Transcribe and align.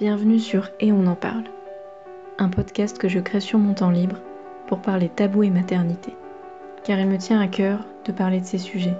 Bienvenue 0.00 0.40
sur 0.40 0.70
Et 0.80 0.90
on 0.90 1.06
en 1.06 1.14
parle, 1.14 1.44
un 2.38 2.48
podcast 2.48 2.98
que 2.98 3.06
je 3.06 3.20
crée 3.20 3.38
sur 3.38 3.60
mon 3.60 3.74
temps 3.74 3.92
libre 3.92 4.16
pour 4.66 4.80
parler 4.80 5.08
tabou 5.08 5.44
et 5.44 5.50
maternité, 5.50 6.16
car 6.82 6.98
il 6.98 7.06
me 7.06 7.16
tient 7.16 7.40
à 7.40 7.46
cœur 7.46 7.86
de 8.04 8.10
parler 8.10 8.40
de 8.40 8.44
ces 8.44 8.58
sujets, 8.58 8.96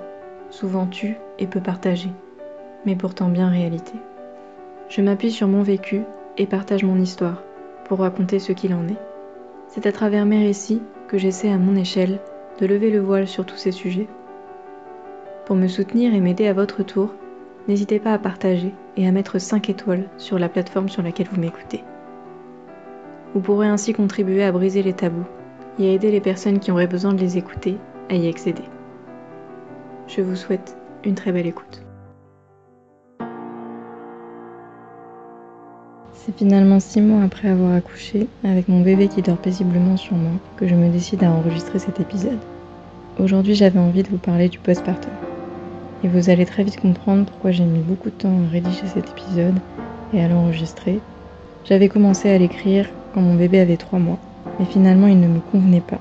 souvent 0.51 0.87
tus 0.87 1.17
et 1.41 1.49
peu 1.49 1.59
partagés, 1.59 2.13
mais 2.87 2.95
pourtant 2.95 3.29
bien 3.29 3.49
réalité. 3.49 3.95
Je 4.89 5.03
m'appuie 5.03 5.33
sur 5.33 5.49
mon 5.49 5.65
vécu 5.65 6.03
et 6.39 6.47
partage 6.47 6.85
mon 6.85 7.01
histoire 7.01 7.43
pour 7.87 7.99
raconter 7.99 8.39
ce 8.39 8.53
qu'il 8.53 8.73
en 8.73 8.87
est. 8.87 9.03
C'est 9.67 9.87
à 9.87 9.93
travers 9.93 10.27
mes 10.27 10.47
récits 10.47 10.81
que 11.09 11.19
j'essaie 11.19 11.51
à 11.51 11.59
mon 11.59 11.75
échelle 11.75 12.21
de 12.61 12.67
lever 12.67 12.93
le 12.93 13.01
voile 13.01 13.27
sur 13.27 13.45
tous 13.45 13.57
ces 13.57 13.73
sujets. 13.73 14.07
Pour 15.45 15.57
me 15.57 15.67
soutenir 15.67 16.15
et 16.15 16.21
m'aider 16.21 16.47
à 16.47 16.53
votre 16.53 16.85
tour, 16.85 17.13
n'hésitez 17.67 17.99
pas 17.99 18.13
à 18.13 18.19
partager 18.21 18.73
et 18.97 19.07
à 19.07 19.13
mettre 19.13 19.39
5 19.39 19.69
étoiles 19.71 20.05
sur 20.19 20.39
la 20.39 20.49
plateforme 20.49 20.89
sur 20.89 21.03
laquelle 21.03 21.29
vous 21.31 21.41
m'écoutez. 21.41 21.83
Vous 23.35 23.41
pourrez 23.41 23.67
ainsi 23.67 23.93
contribuer 23.93 24.45
à 24.45 24.53
briser 24.53 24.83
les 24.83 24.93
tabous 24.93 25.27
et 25.79 25.89
à 25.89 25.93
aider 25.93 26.11
les 26.11 26.21
personnes 26.21 26.61
qui 26.61 26.71
auraient 26.71 26.87
besoin 26.87 27.13
de 27.13 27.21
les 27.21 27.37
écouter 27.37 27.77
à 28.09 28.15
y 28.15 28.29
accéder. 28.29 28.63
Je 30.07 30.21
vous 30.21 30.37
souhaite 30.37 30.77
une 31.05 31.15
très 31.15 31.33
belle 31.33 31.47
écoute. 31.47 31.83
C'est 36.13 36.37
finalement 36.37 36.81
six 36.81 37.01
mois 37.01 37.23
après 37.23 37.49
avoir 37.49 37.75
accouché, 37.75 38.29
avec 38.45 38.69
mon 38.69 38.81
bébé 38.81 39.09
qui 39.09 39.21
dort 39.21 39.37
paisiblement 39.37 39.97
sur 39.97 40.17
moi, 40.17 40.33
que 40.57 40.67
je 40.67 40.75
me 40.75 40.91
décide 40.91 41.23
à 41.23 41.31
enregistrer 41.31 41.79
cet 41.79 42.01
épisode. 42.01 42.39
Aujourd'hui, 43.19 43.55
j'avais 43.55 43.79
envie 43.79 44.03
de 44.03 44.09
vous 44.09 44.19
parler 44.19 44.49
du 44.49 44.59
postpartum 44.59 45.13
et 46.05 46.09
vous 46.09 46.29
allez 46.29 46.45
très 46.45 46.63
vite 46.63 46.79
comprendre 46.79 47.25
pourquoi 47.25 47.51
j'ai 47.51 47.65
mis 47.65 47.81
beaucoup 47.81 48.11
de 48.11 48.15
temps 48.15 48.39
à 48.47 48.53
rédiger 48.53 48.87
cet 48.87 49.11
épisode 49.11 49.59
et 50.13 50.23
à 50.23 50.29
l'enregistrer. 50.29 51.01
J'avais 51.65 51.89
commencé 51.89 52.31
à 52.31 52.37
l'écrire 52.37 52.87
quand 53.15 53.23
mon 53.23 53.35
bébé 53.35 53.59
avait 53.59 53.79
trois 53.79 53.99
mois, 53.99 54.19
mais 54.59 54.67
finalement 54.67 55.07
il 55.07 55.19
ne 55.19 55.29
me 55.29 55.41
convenait 55.41 55.81
pas. 55.81 56.01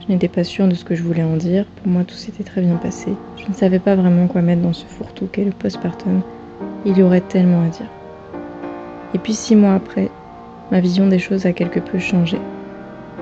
Je 0.00 0.10
n'étais 0.10 0.28
pas 0.28 0.42
sûre 0.42 0.66
de 0.66 0.74
ce 0.74 0.84
que 0.84 0.94
je 0.94 1.02
voulais 1.02 1.22
en 1.22 1.36
dire, 1.36 1.66
pour 1.66 1.92
moi 1.92 2.02
tout 2.04 2.14
s'était 2.14 2.44
très 2.44 2.62
bien 2.62 2.76
passé. 2.76 3.12
Je 3.36 3.46
ne 3.46 3.54
savais 3.54 3.78
pas 3.78 3.94
vraiment 3.94 4.26
quoi 4.26 4.40
mettre 4.40 4.62
dans 4.62 4.72
ce 4.72 4.86
fourre-tout 4.86 5.26
qu'est 5.26 5.44
le 5.44 5.50
postpartum, 5.50 6.22
il 6.86 6.96
y 6.96 7.02
aurait 7.02 7.20
tellement 7.20 7.62
à 7.62 7.68
dire. 7.68 7.90
Et 9.12 9.18
puis 9.18 9.34
six 9.34 9.54
mois 9.54 9.74
après, 9.74 10.08
ma 10.70 10.80
vision 10.80 11.08
des 11.08 11.18
choses 11.18 11.44
a 11.44 11.52
quelque 11.52 11.80
peu 11.80 11.98
changé. 11.98 12.38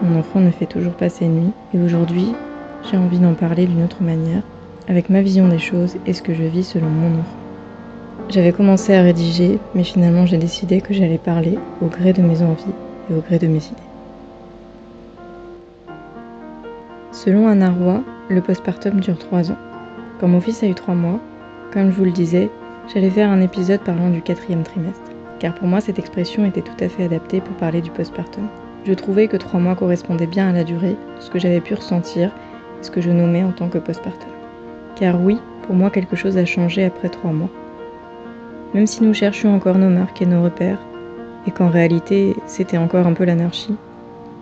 Mon 0.00 0.20
enfant 0.20 0.38
ne 0.38 0.52
fait 0.52 0.66
toujours 0.66 0.92
pas 0.92 1.08
ses 1.08 1.26
nuits, 1.26 1.52
et 1.74 1.80
aujourd'hui, 1.80 2.32
j'ai 2.88 2.96
envie 2.96 3.18
d'en 3.18 3.34
parler 3.34 3.66
d'une 3.66 3.82
autre 3.82 4.00
manière, 4.00 4.42
avec 4.88 5.10
ma 5.10 5.20
vision 5.20 5.48
des 5.48 5.58
choses 5.58 5.96
et 6.06 6.14
ce 6.14 6.22
que 6.22 6.34
je 6.34 6.42
vis 6.42 6.64
selon 6.64 6.88
mon 6.88 7.20
enfant. 7.20 7.36
J'avais 8.30 8.52
commencé 8.52 8.94
à 8.94 9.02
rédiger, 9.02 9.58
mais 9.74 9.84
finalement 9.84 10.26
j'ai 10.26 10.38
décidé 10.38 10.80
que 10.80 10.94
j'allais 10.94 11.18
parler 11.18 11.58
au 11.82 11.86
gré 11.86 12.12
de 12.12 12.22
mes 12.22 12.42
envies 12.42 12.64
et 13.10 13.14
au 13.14 13.20
gré 13.20 13.38
de 13.38 13.46
mes 13.46 13.58
idées. 13.58 13.88
Selon 17.12 17.48
Anna 17.48 17.70
Roy, 17.70 18.02
le 18.30 18.40
postpartum 18.40 19.00
dure 19.00 19.18
3 19.18 19.50
ans. 19.50 19.58
Quand 20.20 20.28
mon 20.28 20.40
fils 20.40 20.62
a 20.62 20.66
eu 20.66 20.74
3 20.74 20.94
mois, 20.94 21.20
comme 21.72 21.90
je 21.90 21.96
vous 21.96 22.04
le 22.04 22.10
disais, 22.10 22.50
j'allais 22.92 23.10
faire 23.10 23.30
un 23.30 23.40
épisode 23.40 23.80
parlant 23.80 24.10
du 24.10 24.22
quatrième 24.22 24.62
trimestre, 24.62 25.10
car 25.38 25.54
pour 25.54 25.68
moi 25.68 25.80
cette 25.80 25.98
expression 25.98 26.46
était 26.46 26.62
tout 26.62 26.76
à 26.80 26.88
fait 26.88 27.04
adaptée 27.04 27.40
pour 27.40 27.56
parler 27.56 27.82
du 27.82 27.90
postpartum. 27.90 28.46
Je 28.84 28.94
trouvais 28.94 29.28
que 29.28 29.36
3 29.36 29.60
mois 29.60 29.74
correspondaient 29.74 30.26
bien 30.26 30.48
à 30.48 30.52
la 30.52 30.64
durée 30.64 30.96
ce 31.20 31.28
que 31.28 31.38
j'avais 31.38 31.60
pu 31.60 31.74
ressentir 31.74 32.30
et 32.80 32.84
ce 32.84 32.90
que 32.90 33.00
je 33.00 33.10
nommais 33.10 33.44
en 33.44 33.52
tant 33.52 33.68
que 33.68 33.78
postpartum. 33.78 34.37
Car 34.98 35.20
oui, 35.22 35.38
pour 35.62 35.76
moi 35.76 35.90
quelque 35.90 36.16
chose 36.16 36.36
a 36.38 36.44
changé 36.44 36.84
après 36.84 37.08
trois 37.08 37.30
mois. 37.30 37.50
Même 38.74 38.88
si 38.88 39.04
nous 39.04 39.14
cherchions 39.14 39.54
encore 39.54 39.78
nos 39.78 39.90
marques 39.90 40.20
et 40.20 40.26
nos 40.26 40.42
repères, 40.42 40.80
et 41.46 41.52
qu'en 41.52 41.68
réalité 41.68 42.34
c'était 42.46 42.78
encore 42.78 43.06
un 43.06 43.12
peu 43.12 43.24
l'anarchie, 43.24 43.76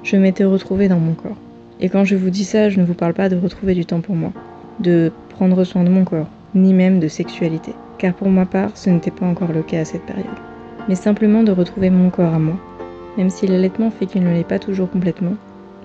je 0.02 0.16
m'étais 0.16 0.44
retrouvée 0.44 0.88
dans 0.88 0.98
mon 0.98 1.12
corps. 1.12 1.36
Et 1.80 1.90
quand 1.90 2.04
je 2.04 2.16
vous 2.16 2.30
dis 2.30 2.44
ça, 2.44 2.70
je 2.70 2.80
ne 2.80 2.86
vous 2.86 2.94
parle 2.94 3.12
pas 3.12 3.28
de 3.28 3.36
retrouver 3.36 3.74
du 3.74 3.84
temps 3.84 4.00
pour 4.00 4.16
moi, 4.16 4.32
de 4.80 5.12
prendre 5.28 5.62
soin 5.64 5.84
de 5.84 5.90
mon 5.90 6.04
corps, 6.04 6.28
ni 6.54 6.72
même 6.72 7.00
de 7.00 7.08
sexualité, 7.08 7.74
car 7.98 8.14
pour 8.14 8.30
ma 8.30 8.46
part 8.46 8.70
ce 8.74 8.88
n'était 8.88 9.10
pas 9.10 9.26
encore 9.26 9.52
le 9.52 9.62
cas 9.62 9.80
à 9.80 9.84
cette 9.84 10.06
période, 10.06 10.26
mais 10.88 10.94
simplement 10.94 11.42
de 11.42 11.52
retrouver 11.52 11.90
mon 11.90 12.08
corps 12.08 12.32
à 12.32 12.38
moi. 12.38 12.56
Même 13.18 13.30
si 13.30 13.46
l'allaitement 13.46 13.90
fait 13.90 14.06
qu'il 14.06 14.24
ne 14.24 14.32
l'est 14.32 14.42
pas 14.42 14.58
toujours 14.58 14.90
complètement, 14.90 15.34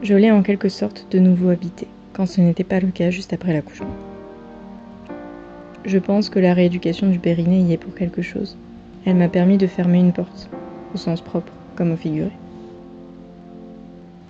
je 0.02 0.16
l'ai 0.16 0.32
en 0.32 0.44
quelque 0.44 0.70
sorte 0.70 1.08
de 1.12 1.20
nouveau 1.20 1.50
habité, 1.50 1.88
quand 2.14 2.26
ce 2.26 2.40
n'était 2.40 2.64
pas 2.64 2.80
le 2.80 2.88
cas 2.88 3.10
juste 3.10 3.34
après 3.34 3.54
l'accouchement. 3.54 3.96
Je 5.84 5.98
pense 5.98 6.30
que 6.30 6.40
la 6.40 6.54
rééducation 6.54 7.10
du 7.10 7.18
périnée 7.18 7.62
y 7.62 7.74
est 7.74 7.78
pour 7.78 7.96
quelque 7.96 8.22
chose. 8.22 8.56
Elle 9.06 9.16
m'a 9.16 9.30
permis 9.30 9.58
de 9.58 9.66
fermer 9.66 10.00
une 10.00 10.14
porte, 10.14 10.48
au 10.94 10.98
sens 10.98 11.22
propre 11.22 11.52
comme 11.76 11.92
au 11.92 11.96
figuré. 11.96 12.32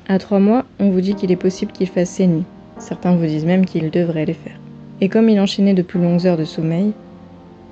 À 0.07 0.17
trois 0.17 0.39
mois, 0.39 0.65
on 0.79 0.89
vous 0.89 1.01
dit 1.01 1.15
qu'il 1.15 1.31
est 1.31 1.35
possible 1.35 1.73
qu'il 1.73 1.87
fasse 1.87 2.09
ses 2.09 2.27
nuits. 2.27 2.45
Certains 2.77 3.15
vous 3.15 3.25
disent 3.25 3.45
même 3.45 3.65
qu'il 3.65 3.89
devrait 3.89 4.25
les 4.25 4.33
faire. 4.33 4.59
Et 5.01 5.09
comme 5.09 5.27
il 5.27 5.39
enchaînait 5.39 5.73
de 5.73 5.81
plus 5.81 6.01
longues 6.01 6.25
heures 6.25 6.37
de 6.37 6.45
sommeil, 6.45 6.93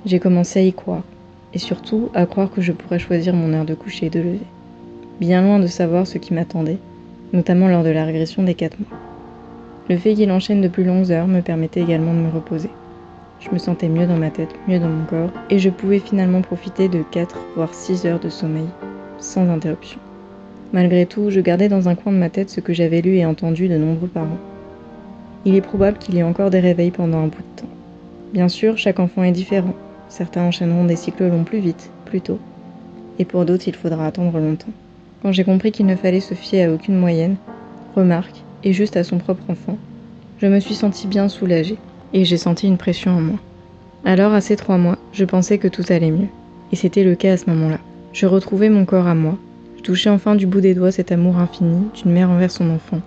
j'ai 0.04 0.18
commencé 0.18 0.60
à 0.60 0.62
y 0.62 0.72
croire. 0.72 1.02
Et 1.54 1.58
surtout 1.58 2.10
à 2.14 2.26
croire 2.26 2.50
que 2.50 2.60
je 2.60 2.72
pourrais 2.72 2.98
choisir 2.98 3.34
mon 3.34 3.52
heure 3.54 3.64
de 3.64 3.74
coucher 3.74 4.06
et 4.06 4.10
de 4.10 4.20
lever. 4.20 4.40
Bien 5.20 5.42
loin 5.42 5.58
de 5.58 5.66
savoir 5.66 6.06
ce 6.06 6.18
qui 6.18 6.34
m'attendait, 6.34 6.78
notamment 7.32 7.68
lors 7.68 7.82
de 7.82 7.90
la 7.90 8.04
régression 8.04 8.42
des 8.42 8.54
quatre 8.54 8.78
mois. 8.78 8.98
Le 9.88 9.96
fait 9.96 10.14
qu'il 10.14 10.30
enchaîne 10.30 10.60
de 10.60 10.68
plus 10.68 10.84
longues 10.84 11.10
heures 11.10 11.26
me 11.26 11.40
permettait 11.40 11.82
également 11.82 12.14
de 12.14 12.18
me 12.20 12.30
reposer. 12.30 12.70
Je 13.40 13.48
me 13.50 13.58
sentais 13.58 13.88
mieux 13.88 14.06
dans 14.06 14.18
ma 14.18 14.30
tête, 14.30 14.54
mieux 14.68 14.78
dans 14.78 14.90
mon 14.90 15.06
corps, 15.06 15.30
et 15.48 15.58
je 15.58 15.70
pouvais 15.70 15.98
finalement 15.98 16.42
profiter 16.42 16.88
de 16.88 17.02
4 17.10 17.38
voire 17.56 17.72
6 17.72 18.04
heures 18.04 18.20
de 18.20 18.28
sommeil, 18.28 18.68
sans 19.18 19.48
interruption. 19.48 19.98
Malgré 20.74 21.06
tout, 21.06 21.30
je 21.30 21.40
gardais 21.40 21.70
dans 21.70 21.88
un 21.88 21.94
coin 21.94 22.12
de 22.12 22.18
ma 22.18 22.28
tête 22.28 22.50
ce 22.50 22.60
que 22.60 22.74
j'avais 22.74 23.00
lu 23.00 23.16
et 23.16 23.24
entendu 23.24 23.66
de 23.66 23.78
nombreux 23.78 24.08
parents. 24.08 24.38
Il 25.46 25.54
est 25.54 25.62
probable 25.62 25.96
qu'il 25.96 26.16
y 26.16 26.18
ait 26.18 26.22
encore 26.22 26.50
des 26.50 26.60
réveils 26.60 26.90
pendant 26.90 27.18
un 27.18 27.28
bout 27.28 27.38
de 27.38 27.62
temps. 27.62 27.68
Bien 28.34 28.48
sûr, 28.48 28.76
chaque 28.76 29.00
enfant 29.00 29.22
est 29.22 29.32
différent. 29.32 29.74
Certains 30.10 30.42
enchaîneront 30.42 30.84
des 30.84 30.96
cycles 30.96 31.26
longs 31.26 31.44
plus 31.44 31.60
vite, 31.60 31.90
plus 32.04 32.20
tôt. 32.20 32.38
Et 33.18 33.24
pour 33.24 33.46
d'autres, 33.46 33.68
il 33.68 33.74
faudra 33.74 34.06
attendre 34.06 34.38
longtemps. 34.38 34.72
Quand 35.22 35.32
j'ai 35.32 35.44
compris 35.44 35.72
qu'il 35.72 35.86
ne 35.86 35.96
fallait 35.96 36.20
se 36.20 36.34
fier 36.34 36.64
à 36.64 36.72
aucune 36.72 36.96
moyenne, 36.96 37.36
remarque, 37.96 38.44
et 38.64 38.74
juste 38.74 38.98
à 38.98 39.04
son 39.04 39.16
propre 39.16 39.44
enfant, 39.48 39.78
je 40.38 40.46
me 40.46 40.60
suis 40.60 40.74
sentie 40.74 41.06
bien 41.06 41.28
soulagée 41.28 41.78
et 42.12 42.24
j'ai 42.24 42.36
senti 42.36 42.66
une 42.66 42.78
pression 42.78 43.12
en 43.12 43.20
moi. 43.20 43.38
Alors, 44.04 44.32
à 44.32 44.40
ces 44.40 44.56
trois 44.56 44.78
mois, 44.78 44.98
je 45.12 45.24
pensais 45.24 45.58
que 45.58 45.68
tout 45.68 45.84
allait 45.88 46.10
mieux. 46.10 46.28
Et 46.72 46.76
c'était 46.76 47.04
le 47.04 47.14
cas 47.14 47.32
à 47.32 47.36
ce 47.36 47.50
moment-là. 47.50 47.78
Je 48.12 48.26
retrouvais 48.26 48.70
mon 48.70 48.84
corps 48.84 49.06
à 49.06 49.14
moi. 49.14 49.36
Je 49.76 49.82
touchais 49.82 50.10
enfin 50.10 50.34
du 50.34 50.46
bout 50.46 50.60
des 50.60 50.74
doigts 50.74 50.92
cet 50.92 51.12
amour 51.12 51.38
infini 51.38 51.86
d'une 51.94 52.12
mère 52.12 52.30
envers 52.30 52.50
son 52.50 52.70
enfant. 52.70 53.00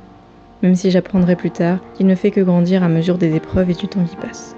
Même 0.61 0.75
si 0.75 0.91
j'apprendrai 0.91 1.35
plus 1.35 1.51
tard 1.51 1.79
qu'il 1.93 2.07
ne 2.07 2.15
fait 2.15 2.31
que 2.31 2.41
grandir 2.41 2.83
à 2.83 2.89
mesure 2.89 3.17
des 3.17 3.35
épreuves 3.35 3.69
et 3.69 3.75
du 3.75 3.87
temps 3.87 4.03
qui 4.05 4.15
passe. 4.15 4.55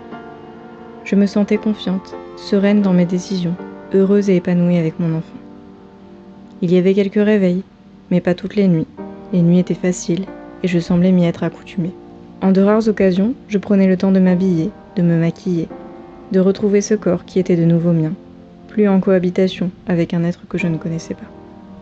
Je 1.04 1.16
me 1.16 1.26
sentais 1.26 1.58
confiante, 1.58 2.16
sereine 2.38 2.82
dans 2.82 2.94
mes 2.94 3.06
décisions, 3.06 3.56
heureuse 3.94 4.30
et 4.30 4.36
épanouie 4.36 4.78
avec 4.78 5.00
mon 5.00 5.18
enfant. 5.18 5.38
Il 6.62 6.72
y 6.72 6.78
avait 6.78 6.94
quelques 6.94 7.16
réveils, 7.16 7.64
mais 8.12 8.22
pas 8.22 8.34
toutes 8.34 8.56
les 8.56 8.68
nuits. 8.68 8.88
Les 9.34 9.42
nuits 9.42 9.60
étaient 9.60 9.74
faciles 9.74 10.26
et 10.64 10.68
je 10.68 10.80
semblais 10.80 11.12
m'y 11.12 11.26
être 11.26 11.44
accoutumée. 11.44 11.94
En 12.41 12.51
de 12.51 12.62
rares 12.62 12.88
occasions, 12.88 13.34
je 13.47 13.57
prenais 13.57 13.88
le 13.88 13.97
temps 13.97 14.12
de 14.12 14.19
m'habiller, 14.19 14.69
de 14.96 15.01
me 15.01 15.18
maquiller, 15.18 15.68
de 16.31 16.40
retrouver 16.40 16.81
ce 16.81 16.94
corps 16.94 17.25
qui 17.25 17.40
était 17.40 17.56
de 17.56 17.66
nouveau 17.66 17.91
mien, 17.91 18.13
plus 18.68 18.88
en 18.88 19.00
cohabitation 19.00 19.72
avec 19.88 20.13
un 20.13 20.23
être 20.23 20.47
que 20.47 20.57
je 20.57 20.68
ne 20.68 20.78
connaissais 20.78 21.13
pas. 21.13 21.25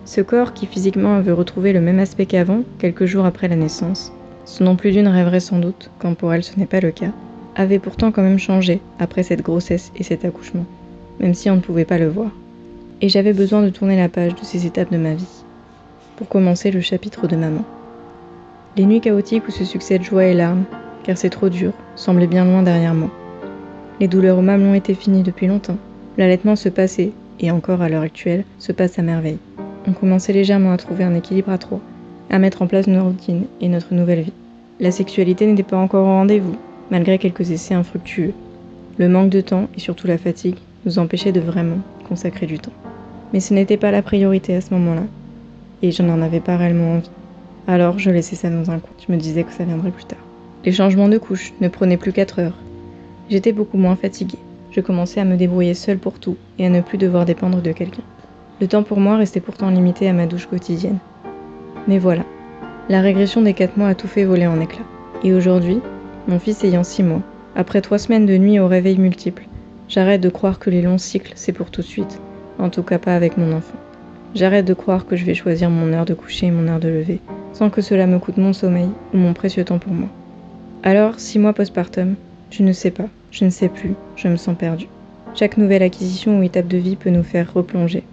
Ce 0.06 0.22
corps 0.22 0.54
qui 0.54 0.68
physiquement 0.68 1.16
avait 1.16 1.32
retrouvé 1.32 1.74
le 1.74 1.82
même 1.82 2.00
aspect 2.00 2.26
qu'avant, 2.26 2.64
quelques 2.78 3.06
jours 3.06 3.26
après 3.26 3.48
la 3.48 3.56
naissance, 3.56 4.12
ce 4.46 4.64
dont 4.64 4.76
plus 4.76 4.92
d'une 4.92 5.08
rêverait 5.08 5.40
sans 5.40 5.60
doute, 5.60 5.90
quand 6.00 6.14
pour 6.14 6.34
elle 6.34 6.44
ce 6.44 6.58
n'est 6.60 6.66
pas 6.66 6.82
le 6.82 6.92
cas, 6.92 7.12
avait 7.56 7.80
pourtant 7.80 8.12
quand 8.12 8.22
même 8.22 8.40
changé 8.40 8.82
après 9.00 9.24
cette 9.24 9.42
grossesse 9.42 9.92
et 9.96 10.04
cet 10.04 10.26
accouchement, 10.26 10.66
même 11.20 11.34
si 11.34 11.50
on 11.50 11.56
ne 11.56 11.62
pouvait 11.62 11.86
pas 11.86 11.98
le 11.98 12.10
voir. 12.10 12.32
Et 13.02 13.10
j'avais 13.10 13.34
besoin 13.34 13.62
de 13.64 13.70
tourner 13.70 13.98
la 13.98 14.10
page 14.10 14.36
de 14.36 14.44
ces 14.44 14.66
étapes 14.66 14.92
de 14.92 14.98
ma 14.98 15.14
vie, 15.14 15.44
pour 16.18 16.28
commencer 16.28 16.72
le 16.72 16.82
chapitre 16.82 17.28
de 17.28 17.36
maman. 17.36 17.64
Les 18.76 18.86
nuits 18.86 19.02
chaotiques 19.02 19.48
où 19.48 19.52
se 19.52 19.66
succèdent 19.66 20.02
joie 20.02 20.26
et 20.26 20.34
larmes, 20.34 20.64
car 21.04 21.16
c'est 21.16 21.30
trop 21.30 21.50
dur, 21.50 21.74
semblaient 21.96 22.26
bien 22.26 22.44
loin 22.44 22.64
derrière 22.64 22.96
moi. 22.96 23.12
Les 24.00 24.08
douleurs 24.08 24.40
au 24.40 24.42
mamelon 24.42 24.74
étaient 24.74 24.96
finies 24.96 25.22
depuis 25.22 25.46
longtemps. 25.46 25.78
L'allaitement 26.18 26.56
se 26.56 26.70
passait, 26.70 27.12
et 27.40 27.52
encore 27.52 27.84
à 27.84 27.90
l'heure 27.90 28.02
actuelle, 28.02 28.46
se 28.58 28.72
passe 28.72 28.98
à 28.98 29.04
merveille. 29.04 29.38
On 29.88 29.94
commençait 29.94 30.34
légèrement 30.34 30.72
à 30.72 30.78
trouver 30.78 31.04
un 31.04 31.14
équilibre 31.14 31.52
à 31.52 31.60
trois, 31.60 31.82
à 32.32 32.40
mettre 32.40 32.64
en 32.64 32.68
place 32.68 32.88
nos 32.88 33.04
routines 33.04 33.46
et 33.62 33.70
notre 33.70 33.94
nouvelle 33.94 34.22
vie. 34.22 34.34
La 34.80 34.90
sexualité 34.90 35.46
n'était 35.46 35.62
pas 35.62 35.78
encore 35.78 36.08
au 36.08 36.12
rendez-vous, 36.12 36.56
malgré 36.90 37.20
quelques 37.20 37.52
essais 37.52 37.76
infructueux. 37.76 38.34
Le 38.98 39.08
manque 39.08 39.30
de 39.30 39.42
temps 39.42 39.68
et 39.78 39.80
surtout 39.80 40.08
la 40.08 40.18
fatigue 40.18 40.58
nous 40.88 40.98
empêchaient 40.98 41.32
de 41.32 41.40
vraiment 41.40 41.78
consacrer 42.10 42.48
du 42.48 42.58
temps. 42.58 42.74
Mais 43.34 43.40
ce 43.40 43.54
n'était 43.54 43.78
pas 43.78 43.92
la 43.92 44.02
priorité 44.02 44.56
à 44.56 44.62
ce 44.62 44.74
moment-là, 44.74 45.04
et 45.84 45.92
je 45.92 46.02
n'en 46.02 46.24
avais 46.24 46.40
pas 46.40 46.58
réellement 46.58 46.96
envie. 46.96 47.10
Alors 47.68 47.98
je 47.98 48.10
laissais 48.10 48.36
ça 48.36 48.50
dans 48.50 48.72
un 48.72 48.80
coin. 48.80 48.94
Je 49.06 49.12
me 49.12 49.18
disais 49.18 49.44
que 49.44 49.54
ça 49.54 49.64
viendrait 49.64 49.92
plus 49.92 50.06
tard. 50.06 50.20
Les 50.66 50.72
changements 50.72 51.10
de 51.10 51.18
couche 51.18 51.54
ne 51.62 51.68
prenaient 51.68 51.98
plus 51.98 52.14
4 52.14 52.40
heures. 52.40 52.58
J'étais 53.30 53.54
beaucoup 53.54 53.78
moins 53.78 53.96
fatiguée. 53.96 54.40
Je 54.72 54.82
commençais 54.82 55.20
à 55.20 55.26
me 55.26 55.38
débrouiller 55.38 55.74
seule 55.74 55.98
pour 55.98 56.20
tout 56.20 56.36
et 56.60 56.66
à 56.66 56.70
ne 56.70 56.82
plus 56.82 56.98
devoir 56.98 57.26
dépendre 57.26 57.62
de 57.62 57.72
quelqu'un. 57.72 58.04
Le 58.60 58.68
temps 58.68 58.84
pour 58.84 59.00
moi 59.00 59.18
restait 59.18 59.40
pourtant 59.40 59.70
limité 59.70 60.10
à 60.10 60.14
ma 60.14 60.26
douche 60.26 60.48
quotidienne. 60.48 61.00
Mais 61.88 62.00
voilà, 62.00 62.24
la 62.90 63.02
régression 63.02 63.42
des 63.42 63.54
4 63.54 63.78
mois 63.78 63.90
a 63.90 63.96
tout 63.96 64.08
fait 64.08 64.26
voler 64.26 64.48
en 64.48 64.60
éclats. 64.60 64.86
Et 65.24 65.34
aujourd'hui, 65.34 65.80
mon 66.28 66.40
fils 66.40 66.64
ayant 66.64 66.84
6 66.84 67.04
mois, 67.04 67.22
après 67.56 67.82
3 67.82 67.98
semaines 67.98 68.26
de 68.26 68.38
nuit 68.38 68.60
au 68.60 68.68
réveil 68.68 68.98
multiple, 68.98 69.48
j'arrête 69.88 70.22
de 70.22 70.30
croire 70.30 70.60
que 70.60 70.70
les 70.70 70.82
longs 70.82 70.98
cycles, 70.98 71.34
c'est 71.36 71.54
pour 71.54 71.72
tout 71.72 71.82
de 71.82 71.88
suite. 71.88 72.20
En 72.60 72.70
tout 72.70 72.84
cas 72.84 73.00
pas 73.00 73.16
avec 73.16 73.38
mon 73.38 73.54
enfant. 73.54 73.78
J'arrête 74.36 74.66
de 74.66 74.74
croire 74.74 75.06
que 75.06 75.16
je 75.16 75.26
vais 75.26 75.34
choisir 75.34 75.70
mon 75.70 75.94
heure 75.94 76.06
de 76.06 76.14
coucher 76.14 76.48
et 76.48 76.52
mon 76.52 76.68
heure 76.68 76.80
de 76.80 76.90
lever, 76.90 77.20
sans 77.54 77.70
que 77.70 77.82
cela 77.82 78.08
me 78.08 78.20
coûte 78.20 78.38
mon 78.38 78.54
sommeil 78.54 78.90
ou 79.14 79.18
mon 79.18 79.34
précieux 79.34 79.64
temps 79.64 79.80
pour 79.80 79.94
moi. 79.94 80.10
Alors, 80.84 81.20
6 81.20 81.40
mois 81.40 81.54
postpartum, 81.54 82.16
je 82.52 82.64
ne 82.64 82.74
sais 82.74 82.92
pas, 82.92 83.08
je 83.32 83.46
ne 83.46 83.50
sais 83.50 83.70
plus, 83.70 83.94
je 84.16 84.28
me 84.28 84.36
sens 84.36 84.58
perdue. 84.58 84.90
Chaque 85.36 85.58
nouvelle 85.58 85.82
acquisition 85.82 86.40
ou 86.40 86.44
étape 86.44 86.68
de 86.68 86.78
vie 86.78 86.96
peut 86.96 87.10
nous 87.10 87.24
faire 87.24 87.54
replonger 87.54 88.04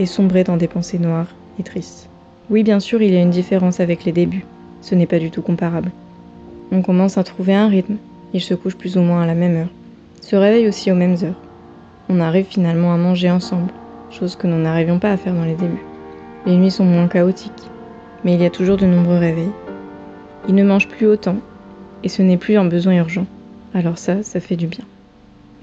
et 0.00 0.06
sombrer 0.06 0.42
dans 0.42 0.56
des 0.56 0.68
pensées 0.68 0.98
noires 0.98 1.34
et 1.60 1.62
tristes. 1.62 2.08
Oui, 2.50 2.62
bien 2.62 2.80
sûr, 2.80 3.02
il 3.02 3.12
y 3.12 3.16
a 3.16 3.22
une 3.22 3.30
différence 3.30 3.80
avec 3.80 4.04
les 4.04 4.12
débuts. 4.12 4.44
Ce 4.80 4.94
n'est 4.94 5.06
pas 5.06 5.18
du 5.18 5.30
tout 5.30 5.42
comparable. 5.42 5.90
On 6.72 6.82
commence 6.82 7.16
à 7.16 7.24
trouver 7.24 7.54
un 7.54 7.68
rythme. 7.68 7.96
Il 8.32 8.40
se 8.40 8.54
couche 8.54 8.76
plus 8.76 8.96
ou 8.96 9.00
moins 9.00 9.22
à 9.22 9.26
la 9.26 9.34
même 9.34 9.56
heure. 9.56 9.70
Se 10.20 10.34
réveille 10.34 10.68
aussi 10.68 10.90
aux 10.90 10.96
mêmes 10.96 11.16
heures. 11.22 11.40
On 12.08 12.20
arrive 12.20 12.46
finalement 12.46 12.92
à 12.92 12.96
manger 12.96 13.30
ensemble, 13.30 13.70
chose 14.10 14.36
que 14.36 14.46
nous 14.46 14.58
n'arrivions 14.58 14.98
pas 14.98 15.12
à 15.12 15.16
faire 15.16 15.34
dans 15.34 15.44
les 15.44 15.54
débuts. 15.54 15.84
Les 16.44 16.56
nuits 16.56 16.70
sont 16.70 16.84
moins 16.84 17.08
chaotiques, 17.08 17.52
mais 18.24 18.34
il 18.34 18.40
y 18.40 18.46
a 18.46 18.50
toujours 18.50 18.76
de 18.76 18.86
nombreux 18.86 19.18
réveils. 19.18 19.52
Il 20.48 20.54
ne 20.54 20.64
mange 20.64 20.88
plus 20.88 21.06
autant, 21.06 21.36
et 22.02 22.08
ce 22.08 22.22
n'est 22.22 22.36
plus 22.36 22.56
un 22.56 22.64
besoin 22.64 22.96
urgent. 22.96 23.26
Alors 23.74 23.98
ça, 23.98 24.22
ça 24.22 24.40
fait 24.40 24.56
du 24.56 24.66
bien. 24.66 24.84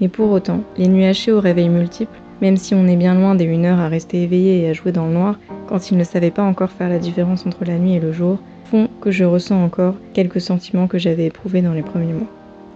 Mais 0.00 0.08
pour 0.08 0.30
autant, 0.30 0.62
les 0.76 0.88
nuits 0.88 1.04
hachées 1.04 1.32
au 1.32 1.40
réveil 1.40 1.68
multiple, 1.68 2.20
même 2.40 2.56
si 2.56 2.74
on 2.74 2.88
est 2.88 2.96
bien 2.96 3.14
loin 3.14 3.34
des 3.34 3.44
une 3.44 3.64
heure 3.64 3.78
à 3.78 3.88
rester 3.88 4.22
éveillé 4.22 4.62
et 4.62 4.68
à 4.68 4.72
jouer 4.72 4.90
dans 4.90 5.06
le 5.06 5.12
noir, 5.12 5.38
quand 5.68 5.90
il 5.90 5.96
ne 5.96 6.04
savait 6.04 6.32
pas 6.32 6.42
encore 6.42 6.70
faire 6.70 6.88
la 6.88 6.98
différence 6.98 7.46
entre 7.46 7.64
la 7.64 7.78
nuit 7.78 7.94
et 7.94 8.00
le 8.00 8.12
jour, 8.12 8.38
font 8.64 8.88
que 9.00 9.10
je 9.10 9.24
ressens 9.24 9.62
encore 9.62 9.94
quelques 10.12 10.40
sentiments 10.40 10.88
que 10.88 10.98
j'avais 10.98 11.26
éprouvés 11.26 11.62
dans 11.62 11.72
les 11.72 11.82
premiers 11.82 12.12
mois. 12.12 12.26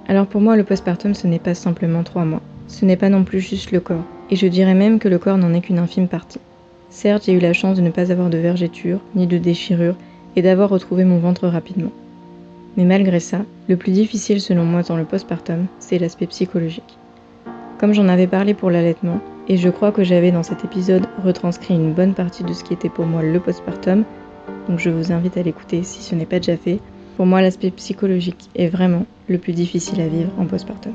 Alors 0.09 0.27
pour 0.27 0.41
moi, 0.41 0.56
le 0.56 0.62
postpartum, 0.62 1.15
ce 1.15 1.27
n'est 1.27 1.41
pas 1.41 1.55
simplement 1.55 2.05
trois 2.05 2.25
mois. 2.25 2.43
Ce 2.69 2.85
n'est 2.85 2.97
pas 2.97 3.09
non 3.09 3.25
plus 3.25 3.41
juste 3.41 3.73
le 3.73 3.81
corps. 3.81 4.05
Et 4.31 4.37
je 4.37 4.47
dirais 4.47 4.75
même 4.75 4.99
que 4.99 5.09
le 5.09 5.19
corps 5.19 5.38
n'en 5.38 5.53
est 5.53 5.61
qu'une 5.61 5.79
infime 5.79 6.06
partie. 6.06 6.38
Certes, 6.91 7.25
j'ai 7.27 7.33
eu 7.33 7.41
la 7.41 7.53
chance 7.53 7.77
de 7.77 7.83
ne 7.83 7.91
pas 7.91 8.12
avoir 8.12 8.31
de 8.31 8.38
vergéture, 8.38 9.00
ni 9.15 9.27
de 9.27 9.38
déchirure, 9.38 9.97
et 10.37 10.43
d'avoir 10.43 10.71
retrouvé 10.71 11.05
mon 11.05 11.19
ventre 11.19 11.49
rapidement. 11.49 11.91
Mais 12.77 12.85
malgré 12.85 13.21
ça, 13.21 13.41
le 13.69 13.77
plus 13.77 13.93
difficile 13.93 14.41
selon 14.41 14.65
moi 14.65 14.83
dans 14.83 14.97
le 14.97 15.05
postpartum, 15.05 15.67
c'est 15.79 15.99
l'aspect 15.99 16.27
psychologique. 16.27 16.99
Comme 17.79 17.93
j'en 17.93 18.09
avais 18.09 18.27
parlé 18.27 18.55
pour 18.55 18.71
l'allaitement, 18.71 19.21
et 19.49 19.56
je 19.56 19.69
crois 19.69 19.93
que 19.93 20.05
j'avais 20.05 20.31
dans 20.31 20.43
cet 20.43 20.65
épisode 20.65 21.06
retranscrit 21.23 21.75
une 21.75 21.93
bonne 21.93 22.15
partie 22.15 22.44
de 22.44 22.53
ce 22.53 22.65
qui 22.65 22.75
était 22.75 22.88
pour 22.88 23.06
moi 23.06 23.23
le 23.23 23.41
postpartum, 23.41 24.05
donc 24.69 24.79
je 24.79 24.91
vous 24.91 25.12
invite 25.12 25.37
à 25.37 25.43
l'écouter 25.43 25.83
si 25.83 26.03
ce 26.03 26.15
n'est 26.15 26.27
pas 26.27 26.38
déjà 26.38 26.56
fait. 26.56 26.81
Pour 27.17 27.27
moi, 27.27 27.41
l'aspect 27.41 27.71
psychologique 27.71 28.50
est 28.56 28.69
vraiment 28.69 29.06
le 29.29 29.38
plus 29.38 29.53
difficile 29.53 30.00
à 30.00 30.09
vivre 30.09 30.31
en 30.38 30.44
postpartum. 30.44 30.93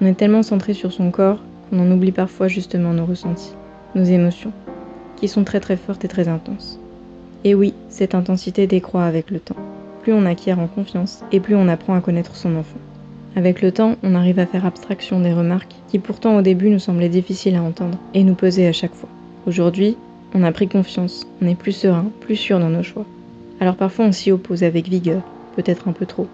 On 0.00 0.06
est 0.06 0.14
tellement 0.14 0.42
centré 0.42 0.74
sur 0.74 0.92
son 0.92 1.10
corps 1.10 1.38
qu'on 1.70 1.80
en 1.80 1.90
oublie 1.90 2.12
parfois 2.12 2.48
justement 2.48 2.92
nos 2.92 3.06
ressentis, 3.06 3.54
nos 3.94 4.04
émotions, 4.04 4.52
qui 5.16 5.28
sont 5.28 5.44
très 5.44 5.60
très 5.60 5.76
fortes 5.76 6.04
et 6.04 6.08
très 6.08 6.28
intenses. 6.28 6.78
Et 7.44 7.54
oui, 7.54 7.74
cette 7.88 8.14
intensité 8.14 8.66
décroît 8.66 9.04
avec 9.04 9.30
le 9.30 9.40
temps. 9.40 9.56
Plus 10.02 10.12
on 10.12 10.26
acquiert 10.26 10.58
en 10.58 10.66
confiance 10.66 11.22
et 11.32 11.40
plus 11.40 11.54
on 11.54 11.68
apprend 11.68 11.94
à 11.94 12.00
connaître 12.00 12.36
son 12.36 12.56
enfant. 12.56 12.78
Avec 13.36 13.62
le 13.62 13.72
temps, 13.72 13.96
on 14.02 14.14
arrive 14.14 14.38
à 14.38 14.46
faire 14.46 14.64
abstraction 14.64 15.20
des 15.20 15.32
remarques 15.32 15.74
qui 15.88 15.98
pourtant 15.98 16.36
au 16.36 16.42
début 16.42 16.70
nous 16.70 16.78
semblaient 16.78 17.08
difficiles 17.08 17.56
à 17.56 17.62
entendre 17.62 17.98
et 18.14 18.22
nous 18.22 18.34
pesaient 18.34 18.66
à 18.66 18.72
chaque 18.72 18.94
fois. 18.94 19.08
Aujourd'hui, 19.46 19.96
on 20.34 20.42
a 20.42 20.52
pris 20.52 20.68
confiance, 20.68 21.26
on 21.42 21.46
est 21.46 21.54
plus 21.54 21.72
serein, 21.72 22.06
plus 22.20 22.36
sûr 22.36 22.58
dans 22.58 22.70
nos 22.70 22.82
choix. 22.82 23.06
Alors 23.60 23.76
parfois 23.76 24.06
on 24.06 24.12
s'y 24.12 24.32
oppose 24.32 24.64
avec 24.64 24.88
vigueur, 24.88 25.22
peut-être 25.56 25.88
un 25.88 25.92
peu 25.92 26.06
trop, 26.06 26.26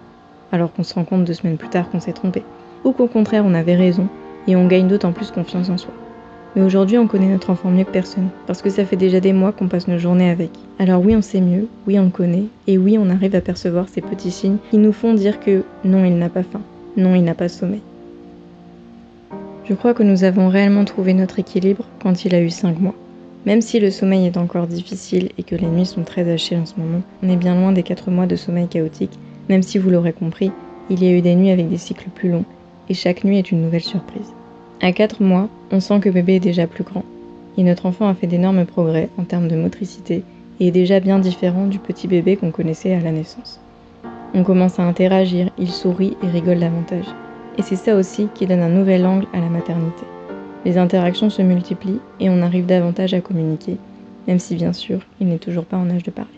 alors 0.53 0.73
qu'on 0.73 0.83
se 0.83 0.95
rend 0.95 1.05
compte 1.05 1.25
deux 1.25 1.35
semaines 1.35 1.59
plus 1.59 1.69
tard 1.69 1.91
qu'on 1.91 2.01
s'est 2.01 2.13
trompé, 2.13 2.43
ou 2.85 2.93
qu'au 2.93 3.09
contraire 3.09 3.45
on 3.47 3.55
avait 3.55 3.77
raison 3.77 4.09
et 4.47 4.57
on 4.57 4.67
gagne 4.67 4.89
d'autant 4.89 5.13
plus 5.13 5.31
confiance 5.31 5.69
en 5.69 5.77
soi. 5.77 5.93
Mais 6.55 6.63
aujourd'hui 6.63 6.99
on 6.99 7.07
connaît 7.07 7.31
notre 7.31 7.51
enfant 7.51 7.71
mieux 7.71 7.85
que 7.85 7.93
personne, 7.93 8.29
parce 8.47 8.63
que 8.63 8.71
ça 8.71 8.85
fait 8.85 8.97
déjà 8.97 9.21
des 9.21 9.33
mois 9.33 9.53
qu'on 9.53 9.69
passe 9.69 9.89
nos 9.89 9.99
journées 9.99 10.31
avec. 10.31 10.51
Alors 10.79 11.05
oui 11.05 11.15
on 11.15 11.23
sait 11.23 11.41
mieux, 11.41 11.69
oui 11.87 11.99
on 11.99 12.05
le 12.05 12.11
connaît, 12.11 12.45
et 12.67 12.79
oui 12.79 12.99
on 12.99 13.11
arrive 13.11 13.37
à 13.37 13.41
percevoir 13.41 13.89
ces 13.89 14.01
petits 14.01 14.31
signes 14.31 14.59
qui 14.71 14.79
nous 14.79 14.93
font 14.93 15.15
dire 15.15 15.41
que 15.41 15.63
non 15.85 16.05
il 16.05 16.19
n'a 16.19 16.29
pas 16.29 16.43
faim, 16.43 16.63
non, 16.97 17.15
il 17.15 17.23
n'a 17.23 17.35
pas 17.35 17.49
sommeil. 17.49 17.83
Je 19.65 19.75
crois 19.75 19.95
que 19.95 20.03
nous 20.03 20.25
avons 20.25 20.49
réellement 20.49 20.85
trouvé 20.85 21.15
notre 21.15 21.39
équilibre 21.39 21.85
quand 22.03 22.25
il 22.25 22.35
a 22.35 22.41
eu 22.41 22.51
5 22.51 22.81
mois. 22.81 22.95
Même 23.47 23.63
si 23.63 23.79
le 23.79 23.93
sommeil 23.93 24.27
est 24.27 24.37
encore 24.37 24.67
difficile 24.67 25.31
et 25.39 25.45
que 25.45 25.55
les 25.55 25.69
nuits 25.69 25.87
sont 25.87 26.03
très 26.03 26.31
hachées 26.31 26.57
en 26.57 26.67
ce 26.67 26.75
moment, 26.77 27.03
on 27.23 27.29
est 27.31 27.37
bien 27.37 27.55
loin 27.55 27.71
des 27.73 27.85
4 27.85 28.11
mois 28.11 28.27
de 28.27 28.37
sommeil 28.37 28.67
chaotique, 28.67 29.17
même 29.49 29.63
si 29.63 29.79
vous 29.79 29.91
l'aurez 29.91 30.13
compris, 30.13 30.51
il 30.91 31.03
y 31.03 31.07
a 31.07 31.13
eu 31.13 31.23
des 31.23 31.37
nuits 31.37 31.51
avec 31.51 31.69
des 31.71 31.79
cycles 31.79 32.11
plus 32.13 32.31
longs, 32.31 32.45
et 32.89 32.95
chaque 32.95 33.23
nuit 33.23 33.39
est 33.39 33.53
une 33.53 33.63
nouvelle 33.63 33.81
surprise. 33.81 34.35
À 34.83 34.93
4 34.93 35.23
mois, 35.23 35.51
on 35.71 35.79
sent 35.79 36.01
que 36.01 36.09
bébé 36.09 36.37
est 36.37 36.41
déjà 36.41 36.67
plus 36.67 36.85
grand, 36.85 37.05
et 37.59 37.63
notre 37.63 37.85
enfant 37.85 38.09
a 38.09 38.15
fait 38.15 38.27
d'énormes 38.27 38.65
progrès 38.65 39.11
en 39.19 39.25
termes 39.25 39.47
de 39.47 39.55
motricité 39.55 40.25
et 40.59 40.69
est 40.69 40.71
déjà 40.71 41.01
bien 41.01 41.19
différent 41.19 41.67
du 41.67 41.79
petit 41.79 42.09
bébé 42.09 42.37
qu'on 42.37 42.51
connaissait 42.51 42.95
à 42.95 43.01
la 43.01 43.13
naissance. 43.13 43.61
On 44.33 44.43
commence 44.43 44.79
à 44.79 44.85
interagir, 44.85 45.51
il 45.59 45.71
sourit 45.71 46.17
et 46.23 46.29
rigole 46.29 46.61
davantage. 46.61 47.05
Et 47.59 47.63
c'est 47.63 47.77
ça 47.77 47.95
aussi 47.95 48.29
qui 48.35 48.47
donne 48.47 48.63
un 48.63 48.71
nouvel 48.71 49.05
angle 49.05 49.27
à 49.35 49.41
la 49.41 49.51
maternité. 49.51 50.05
Les 50.65 50.79
interactions 50.79 51.29
se 51.29 51.43
multiplient 51.43 52.01
et 52.19 52.31
on 52.31 52.41
arrive 52.41 52.65
davantage 52.65 53.13
à 53.13 53.21
communiquer, 53.21 53.77
même 54.29 54.39
si 54.39 54.55
bien 54.55 54.73
sûr 54.73 55.01
il 55.21 55.29
n'est 55.29 55.39
toujours 55.39 55.67
pas 55.67 55.77
en 55.77 55.91
âge 55.91 56.05
de 56.05 56.11
parler. 56.11 56.31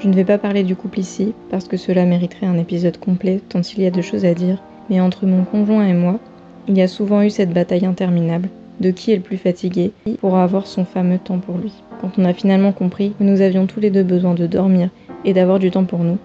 Je 0.00 0.08
ne 0.08 0.14
vais 0.14 0.24
pas 0.24 0.38
parler 0.38 0.64
du 0.64 0.76
couple 0.76 0.98
ici, 0.98 1.32
parce 1.50 1.66
que 1.66 1.78
cela 1.78 2.04
mériterait 2.04 2.46
un 2.46 2.58
épisode 2.58 2.98
complet 2.98 3.40
tant 3.48 3.60
il 3.60 3.82
y 3.82 3.86
a 3.86 3.90
de 3.90 4.02
choses 4.02 4.26
à 4.26 4.34
dire, 4.34 4.62
mais 4.90 5.00
entre 5.00 5.24
mon 5.24 5.44
conjoint 5.44 5.86
et 5.86 5.94
moi, 5.94 6.18
il 6.68 6.76
y 6.76 6.82
a 6.82 6.88
souvent 6.88 7.22
eu 7.22 7.30
cette 7.30 7.52
bataille 7.52 7.86
interminable 7.86 8.48
de 8.80 8.90
qui 8.90 9.12
est 9.12 9.16
le 9.16 9.22
plus 9.22 9.36
fatigué 9.36 9.92
pour 10.20 10.36
avoir 10.36 10.66
son 10.66 10.84
fameux 10.84 11.18
temps 11.18 11.38
pour 11.38 11.58
lui. 11.58 11.72
Quand 12.00 12.12
on 12.18 12.24
a 12.24 12.32
finalement 12.32 12.72
compris 12.72 13.12
que 13.18 13.24
nous 13.24 13.42
avions 13.42 13.66
tous 13.66 13.80
les 13.80 13.90
deux 13.90 14.02
besoin 14.02 14.34
de 14.34 14.46
dormir 14.46 14.88
et 15.24 15.34
d'avoir 15.34 15.58
du 15.58 15.70
temps 15.70 15.84
pour 15.84 16.00
nous, 16.00 16.18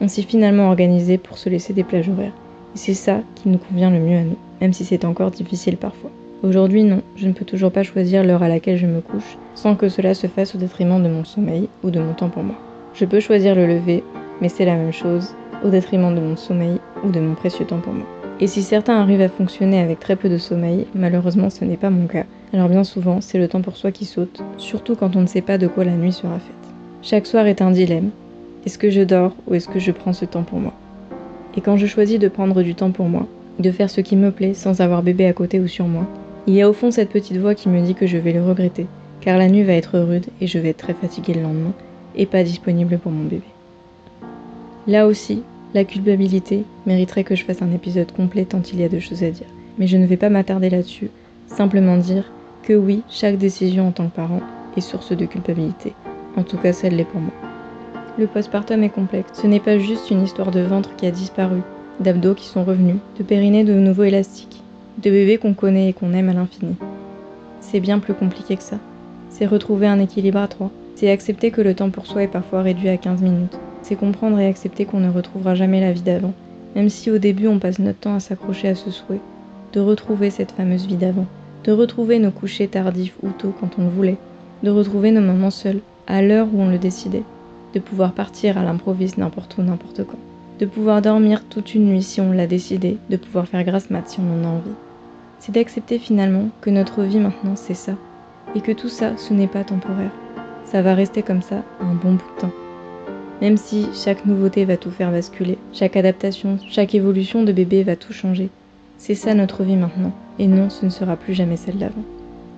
on 0.00 0.08
s'est 0.08 0.22
finalement 0.22 0.68
organisé 0.68 1.16
pour 1.16 1.38
se 1.38 1.48
laisser 1.48 1.72
des 1.72 1.84
plages 1.84 2.08
horaires. 2.08 2.34
Et 2.74 2.78
c'est 2.78 2.94
ça 2.94 3.20
qui 3.34 3.48
nous 3.48 3.58
convient 3.58 3.90
le 3.90 4.00
mieux 4.00 4.18
à 4.18 4.24
nous, 4.24 4.36
même 4.60 4.72
si 4.72 4.84
c'est 4.84 5.04
encore 5.04 5.30
difficile 5.30 5.76
parfois. 5.76 6.10
Aujourd'hui, 6.42 6.82
non, 6.82 7.02
je 7.16 7.28
ne 7.28 7.32
peux 7.32 7.44
toujours 7.44 7.70
pas 7.70 7.82
choisir 7.82 8.24
l'heure 8.24 8.42
à 8.42 8.48
laquelle 8.48 8.76
je 8.76 8.86
me 8.86 9.00
couche 9.00 9.38
sans 9.54 9.76
que 9.76 9.88
cela 9.88 10.14
se 10.14 10.26
fasse 10.26 10.54
au 10.54 10.58
détriment 10.58 11.02
de 11.02 11.08
mon 11.08 11.24
sommeil 11.24 11.68
ou 11.82 11.90
de 11.90 12.00
mon 12.00 12.14
temps 12.14 12.30
pour 12.30 12.42
moi. 12.42 12.56
Je 12.94 13.04
peux 13.04 13.20
choisir 13.20 13.54
le 13.54 13.66
lever, 13.66 14.02
mais 14.40 14.48
c'est 14.48 14.64
la 14.64 14.74
même 14.74 14.92
chose, 14.92 15.34
au 15.64 15.68
détriment 15.68 16.14
de 16.14 16.20
mon 16.20 16.36
sommeil 16.36 16.78
ou 17.04 17.10
de 17.10 17.20
mon 17.20 17.34
précieux 17.34 17.64
temps 17.64 17.80
pour 17.80 17.92
moi. 17.92 18.06
Et 18.42 18.48
si 18.48 18.64
certains 18.64 18.96
arrivent 18.96 19.20
à 19.20 19.28
fonctionner 19.28 19.78
avec 19.78 20.00
très 20.00 20.16
peu 20.16 20.28
de 20.28 20.36
sommeil, 20.36 20.88
malheureusement 20.96 21.48
ce 21.48 21.64
n'est 21.64 21.76
pas 21.76 21.90
mon 21.90 22.08
cas. 22.08 22.24
Alors 22.52 22.68
bien 22.68 22.82
souvent, 22.82 23.20
c'est 23.20 23.38
le 23.38 23.46
temps 23.46 23.60
pour 23.60 23.76
soi 23.76 23.92
qui 23.92 24.04
saute, 24.04 24.42
surtout 24.58 24.96
quand 24.96 25.14
on 25.14 25.20
ne 25.20 25.26
sait 25.26 25.42
pas 25.42 25.58
de 25.58 25.68
quoi 25.68 25.84
la 25.84 25.92
nuit 25.92 26.10
sera 26.10 26.40
faite. 26.40 26.74
Chaque 27.02 27.28
soir 27.28 27.46
est 27.46 27.62
un 27.62 27.70
dilemme, 27.70 28.10
est-ce 28.66 28.78
que 28.78 28.90
je 28.90 29.02
dors 29.02 29.36
ou 29.46 29.54
est-ce 29.54 29.68
que 29.68 29.78
je 29.78 29.92
prends 29.92 30.12
ce 30.12 30.24
temps 30.24 30.42
pour 30.42 30.58
moi? 30.58 30.72
Et 31.56 31.60
quand 31.60 31.76
je 31.76 31.86
choisis 31.86 32.18
de 32.18 32.26
prendre 32.26 32.62
du 32.62 32.74
temps 32.74 32.90
pour 32.90 33.06
moi, 33.06 33.28
de 33.60 33.70
faire 33.70 33.88
ce 33.88 34.00
qui 34.00 34.16
me 34.16 34.32
plaît 34.32 34.54
sans 34.54 34.80
avoir 34.80 35.04
bébé 35.04 35.24
à 35.26 35.32
côté 35.32 35.60
ou 35.60 35.68
sur 35.68 35.86
moi, 35.86 36.04
il 36.48 36.54
y 36.54 36.62
a 36.62 36.68
au 36.68 36.72
fond 36.72 36.90
cette 36.90 37.10
petite 37.10 37.36
voix 37.36 37.54
qui 37.54 37.68
me 37.68 37.80
dit 37.80 37.94
que 37.94 38.08
je 38.08 38.18
vais 38.18 38.32
le 38.32 38.42
regretter, 38.42 38.88
car 39.20 39.38
la 39.38 39.48
nuit 39.48 39.62
va 39.62 39.74
être 39.74 40.00
rude 40.00 40.26
et 40.40 40.48
je 40.48 40.58
vais 40.58 40.70
être 40.70 40.78
très 40.78 40.94
fatiguée 40.94 41.34
le 41.34 41.42
lendemain 41.42 41.74
et 42.16 42.26
pas 42.26 42.42
disponible 42.42 42.98
pour 42.98 43.12
mon 43.12 43.22
bébé. 43.22 43.46
Là 44.88 45.06
aussi, 45.06 45.44
la 45.74 45.84
culpabilité 45.84 46.64
mériterait 46.86 47.24
que 47.24 47.34
je 47.34 47.44
fasse 47.44 47.62
un 47.62 47.72
épisode 47.72 48.12
complet 48.12 48.44
tant 48.44 48.60
il 48.72 48.80
y 48.80 48.84
a 48.84 48.88
de 48.88 48.98
choses 48.98 49.22
à 49.22 49.30
dire. 49.30 49.46
Mais 49.78 49.86
je 49.86 49.96
ne 49.96 50.06
vais 50.06 50.18
pas 50.18 50.28
m'attarder 50.28 50.68
là-dessus, 50.68 51.10
simplement 51.46 51.96
dire 51.96 52.30
que 52.62 52.74
oui, 52.74 53.02
chaque 53.08 53.38
décision 53.38 53.88
en 53.88 53.92
tant 53.92 54.08
que 54.08 54.16
parent 54.16 54.40
est 54.76 54.80
source 54.80 55.16
de 55.16 55.26
culpabilité. 55.26 55.94
En 56.36 56.42
tout 56.42 56.58
cas, 56.58 56.72
celle 56.72 56.96
l'est 56.96 57.04
pour 57.04 57.20
moi. 57.20 57.32
Le 58.18 58.26
postpartum 58.26 58.82
est 58.82 58.90
complexe. 58.90 59.30
Ce 59.32 59.46
n'est 59.46 59.60
pas 59.60 59.78
juste 59.78 60.10
une 60.10 60.22
histoire 60.22 60.50
de 60.50 60.60
ventre 60.60 60.94
qui 60.96 61.06
a 61.06 61.10
disparu, 61.10 61.62
d'abdos 62.00 62.34
qui 62.34 62.46
sont 62.46 62.64
revenus, 62.64 62.96
de 63.18 63.22
périnée 63.22 63.64
de 63.64 63.72
nouveau 63.72 64.04
élastique, 64.04 64.62
de 64.98 65.10
bébés 65.10 65.38
qu'on 65.38 65.54
connaît 65.54 65.88
et 65.88 65.92
qu'on 65.94 66.12
aime 66.12 66.28
à 66.28 66.34
l'infini. 66.34 66.76
C'est 67.60 67.80
bien 67.80 67.98
plus 67.98 68.14
compliqué 68.14 68.56
que 68.56 68.62
ça. 68.62 68.76
C'est 69.30 69.46
retrouver 69.46 69.86
un 69.86 69.98
équilibre 69.98 70.38
à 70.38 70.48
trois. 70.48 70.70
C'est 70.94 71.10
accepter 71.10 71.50
que 71.50 71.62
le 71.62 71.74
temps 71.74 71.90
pour 71.90 72.06
soi 72.06 72.22
est 72.22 72.28
parfois 72.28 72.60
réduit 72.60 72.90
à 72.90 72.98
15 72.98 73.22
minutes. 73.22 73.58
C'est 73.82 73.96
comprendre 73.96 74.38
et 74.38 74.46
accepter 74.46 74.84
qu'on 74.84 75.00
ne 75.00 75.10
retrouvera 75.10 75.54
jamais 75.54 75.80
la 75.80 75.92
vie 75.92 76.02
d'avant, 76.02 76.34
même 76.74 76.88
si 76.88 77.10
au 77.10 77.18
début 77.18 77.48
on 77.48 77.58
passe 77.58 77.78
notre 77.78 77.98
temps 77.98 78.14
à 78.14 78.20
s'accrocher 78.20 78.68
à 78.68 78.74
ce 78.74 78.90
souhait, 78.90 79.20
de 79.72 79.80
retrouver 79.80 80.30
cette 80.30 80.52
fameuse 80.52 80.86
vie 80.86 80.96
d'avant, 80.96 81.26
de 81.64 81.72
retrouver 81.72 82.18
nos 82.18 82.30
couchers 82.30 82.68
tardifs 82.68 83.16
ou 83.22 83.30
tôt 83.30 83.52
quand 83.60 83.78
on 83.78 83.84
le 83.84 83.90
voulait, 83.90 84.18
de 84.62 84.70
retrouver 84.70 85.10
nos 85.10 85.20
moments 85.20 85.50
seuls, 85.50 85.80
à 86.06 86.22
l'heure 86.22 86.48
où 86.52 86.60
on 86.60 86.68
le 86.68 86.78
décidait, 86.78 87.24
de 87.74 87.80
pouvoir 87.80 88.12
partir 88.12 88.58
à 88.58 88.64
l'improviste 88.64 89.18
n'importe 89.18 89.56
où, 89.58 89.62
n'importe 89.62 90.04
quand, 90.04 90.18
de 90.58 90.66
pouvoir 90.66 91.02
dormir 91.02 91.44
toute 91.48 91.74
une 91.74 91.86
nuit 91.86 92.02
si 92.02 92.20
on 92.20 92.32
l'a 92.32 92.46
décidé, 92.46 92.98
de 93.10 93.16
pouvoir 93.16 93.46
faire 93.46 93.64
grasse 93.64 93.90
mat 93.90 94.08
si 94.08 94.20
on 94.20 94.40
en 94.40 94.44
a 94.44 94.48
envie. 94.48 94.70
C'est 95.38 95.54
d'accepter 95.54 95.98
finalement 95.98 96.48
que 96.60 96.70
notre 96.70 97.02
vie 97.02 97.18
maintenant 97.18 97.56
c'est 97.56 97.74
ça, 97.74 97.92
et 98.54 98.60
que 98.60 98.72
tout 98.72 98.88
ça, 98.88 99.16
ce 99.16 99.34
n'est 99.34 99.46
pas 99.46 99.64
temporaire. 99.64 100.12
Ça 100.64 100.82
va 100.82 100.94
rester 100.94 101.22
comme 101.22 101.42
ça 101.42 101.62
un 101.80 101.94
bon 101.94 102.12
bout 102.12 102.34
de 102.36 102.40
temps. 102.40 102.52
Même 103.42 103.56
si 103.56 103.88
chaque 103.92 104.24
nouveauté 104.24 104.64
va 104.64 104.76
tout 104.76 104.92
faire 104.92 105.10
basculer, 105.10 105.58
chaque 105.72 105.96
adaptation, 105.96 106.58
chaque 106.70 106.94
évolution 106.94 107.42
de 107.42 107.50
bébé 107.50 107.82
va 107.82 107.96
tout 107.96 108.12
changer. 108.12 108.50
C'est 108.98 109.16
ça 109.16 109.34
notre 109.34 109.64
vie 109.64 109.74
maintenant, 109.74 110.12
et 110.38 110.46
non, 110.46 110.70
ce 110.70 110.84
ne 110.84 110.90
sera 110.90 111.16
plus 111.16 111.34
jamais 111.34 111.56
celle 111.56 111.76
d'avant. 111.76 112.04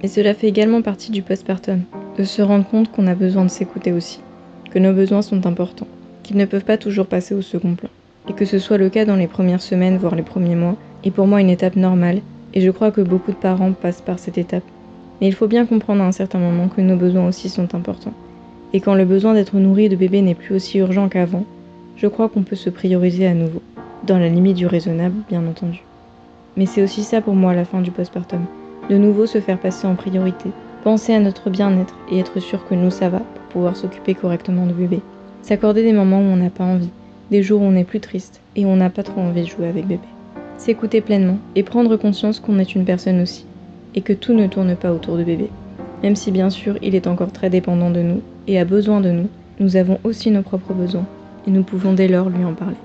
Et 0.02 0.08
cela 0.08 0.34
fait 0.34 0.46
également 0.46 0.82
partie 0.82 1.10
du 1.10 1.22
postpartum, 1.22 1.80
de 2.18 2.24
se 2.24 2.42
rendre 2.42 2.66
compte 2.66 2.92
qu'on 2.92 3.06
a 3.06 3.14
besoin 3.14 3.46
de 3.46 3.50
s'écouter 3.50 3.92
aussi, 3.92 4.20
que 4.70 4.78
nos 4.78 4.92
besoins 4.92 5.22
sont 5.22 5.46
importants, 5.46 5.88
qu'ils 6.22 6.36
ne 6.36 6.44
peuvent 6.44 6.66
pas 6.66 6.76
toujours 6.76 7.06
passer 7.06 7.34
au 7.34 7.40
second 7.40 7.76
plan, 7.76 7.88
et 8.28 8.34
que 8.34 8.44
ce 8.44 8.58
soit 8.58 8.76
le 8.76 8.90
cas 8.90 9.06
dans 9.06 9.16
les 9.16 9.26
premières 9.26 9.62
semaines, 9.62 9.96
voire 9.96 10.14
les 10.14 10.22
premiers 10.22 10.54
mois, 10.54 10.76
est 11.02 11.10
pour 11.10 11.26
moi 11.26 11.40
une 11.40 11.48
étape 11.48 11.76
normale, 11.76 12.20
et 12.52 12.60
je 12.60 12.70
crois 12.70 12.90
que 12.90 13.00
beaucoup 13.00 13.30
de 13.30 13.38
parents 13.38 13.72
passent 13.72 14.02
par 14.02 14.18
cette 14.18 14.36
étape. 14.36 14.64
Mais 15.22 15.28
il 15.28 15.34
faut 15.34 15.48
bien 15.48 15.64
comprendre 15.64 16.02
à 16.02 16.06
un 16.06 16.12
certain 16.12 16.40
moment 16.40 16.68
que 16.68 16.82
nos 16.82 16.96
besoins 16.96 17.26
aussi 17.26 17.48
sont 17.48 17.74
importants, 17.74 18.12
et 18.74 18.80
quand 18.80 18.96
le 18.96 19.04
besoin 19.04 19.34
d'être 19.34 19.54
nourri 19.54 19.88
de 19.88 19.94
bébé 19.94 20.20
n'est 20.20 20.34
plus 20.34 20.56
aussi 20.56 20.78
urgent 20.78 21.08
qu'avant, 21.08 21.44
je 21.96 22.08
crois 22.08 22.28
qu'on 22.28 22.42
peut 22.42 22.56
se 22.56 22.70
prioriser 22.70 23.24
à 23.24 23.32
nouveau, 23.32 23.62
dans 24.04 24.18
la 24.18 24.28
limite 24.28 24.56
du 24.56 24.66
raisonnable, 24.66 25.14
bien 25.28 25.46
entendu. 25.46 25.84
Mais 26.56 26.66
c'est 26.66 26.82
aussi 26.82 27.04
ça 27.04 27.20
pour 27.20 27.36
moi 27.36 27.54
la 27.54 27.64
fin 27.64 27.80
du 27.80 27.92
postpartum, 27.92 28.44
de 28.90 28.98
nouveau 28.98 29.26
se 29.26 29.40
faire 29.40 29.60
passer 29.60 29.86
en 29.86 29.94
priorité, 29.94 30.50
penser 30.82 31.14
à 31.14 31.20
notre 31.20 31.50
bien-être 31.50 31.94
et 32.10 32.18
être 32.18 32.40
sûr 32.40 32.66
que 32.66 32.74
nous 32.74 32.90
ça 32.90 33.08
va 33.08 33.20
pour 33.20 33.42
pouvoir 33.50 33.76
s'occuper 33.76 34.16
correctement 34.16 34.66
de 34.66 34.72
bébé. 34.72 35.00
S'accorder 35.42 35.84
des 35.84 35.92
moments 35.92 36.18
où 36.18 36.24
on 36.32 36.36
n'a 36.36 36.50
pas 36.50 36.64
envie, 36.64 36.90
des 37.30 37.44
jours 37.44 37.62
où 37.62 37.64
on 37.64 37.76
est 37.76 37.84
plus 37.84 38.00
triste 38.00 38.40
et 38.56 38.64
où 38.64 38.68
on 38.68 38.76
n'a 38.76 38.90
pas 38.90 39.04
trop 39.04 39.20
envie 39.20 39.42
de 39.42 39.48
jouer 39.48 39.68
avec 39.68 39.86
bébé. 39.86 40.02
S'écouter 40.58 41.00
pleinement 41.00 41.38
et 41.54 41.62
prendre 41.62 41.96
conscience 41.96 42.40
qu'on 42.40 42.58
est 42.58 42.74
une 42.74 42.84
personne 42.84 43.20
aussi, 43.20 43.46
et 43.94 44.00
que 44.00 44.12
tout 44.12 44.34
ne 44.34 44.48
tourne 44.48 44.74
pas 44.74 44.92
autour 44.92 45.16
de 45.16 45.22
bébé. 45.22 45.48
Même 46.02 46.16
si 46.16 46.32
bien 46.32 46.50
sûr 46.50 46.76
il 46.82 46.96
est 46.96 47.06
encore 47.06 47.30
très 47.30 47.50
dépendant 47.50 47.90
de 47.90 48.02
nous 48.02 48.20
et 48.46 48.58
a 48.58 48.64
besoin 48.64 49.00
de 49.00 49.10
nous, 49.10 49.28
nous 49.60 49.76
avons 49.76 49.98
aussi 50.04 50.30
nos 50.30 50.42
propres 50.42 50.74
besoins, 50.74 51.06
et 51.46 51.50
nous 51.50 51.62
pouvons 51.62 51.92
dès 51.92 52.08
lors 52.08 52.30
lui 52.30 52.44
en 52.44 52.54
parler. 52.54 52.76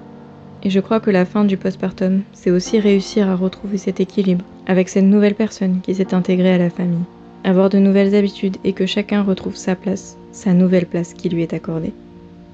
Et 0.63 0.69
je 0.69 0.79
crois 0.79 0.99
que 0.99 1.11
la 1.11 1.25
fin 1.25 1.45
du 1.45 1.57
postpartum, 1.57 2.21
c'est 2.33 2.51
aussi 2.51 2.79
réussir 2.79 3.29
à 3.29 3.35
retrouver 3.35 3.77
cet 3.77 3.99
équilibre 3.99 4.43
avec 4.67 4.89
cette 4.89 5.05
nouvelle 5.05 5.35
personne 5.35 5.79
qui 5.81 5.95
s'est 5.95 6.13
intégrée 6.13 6.53
à 6.53 6.57
la 6.57 6.69
famille. 6.69 7.03
Avoir 7.43 7.69
de 7.69 7.79
nouvelles 7.79 8.13
habitudes 8.13 8.57
et 8.65 8.73
que 8.73 8.85
chacun 8.85 9.23
retrouve 9.23 9.55
sa 9.55 9.75
place, 9.75 10.17
sa 10.31 10.53
nouvelle 10.53 10.85
place 10.85 11.13
qui 11.13 11.29
lui 11.29 11.41
est 11.41 11.53
accordée. 11.53 11.93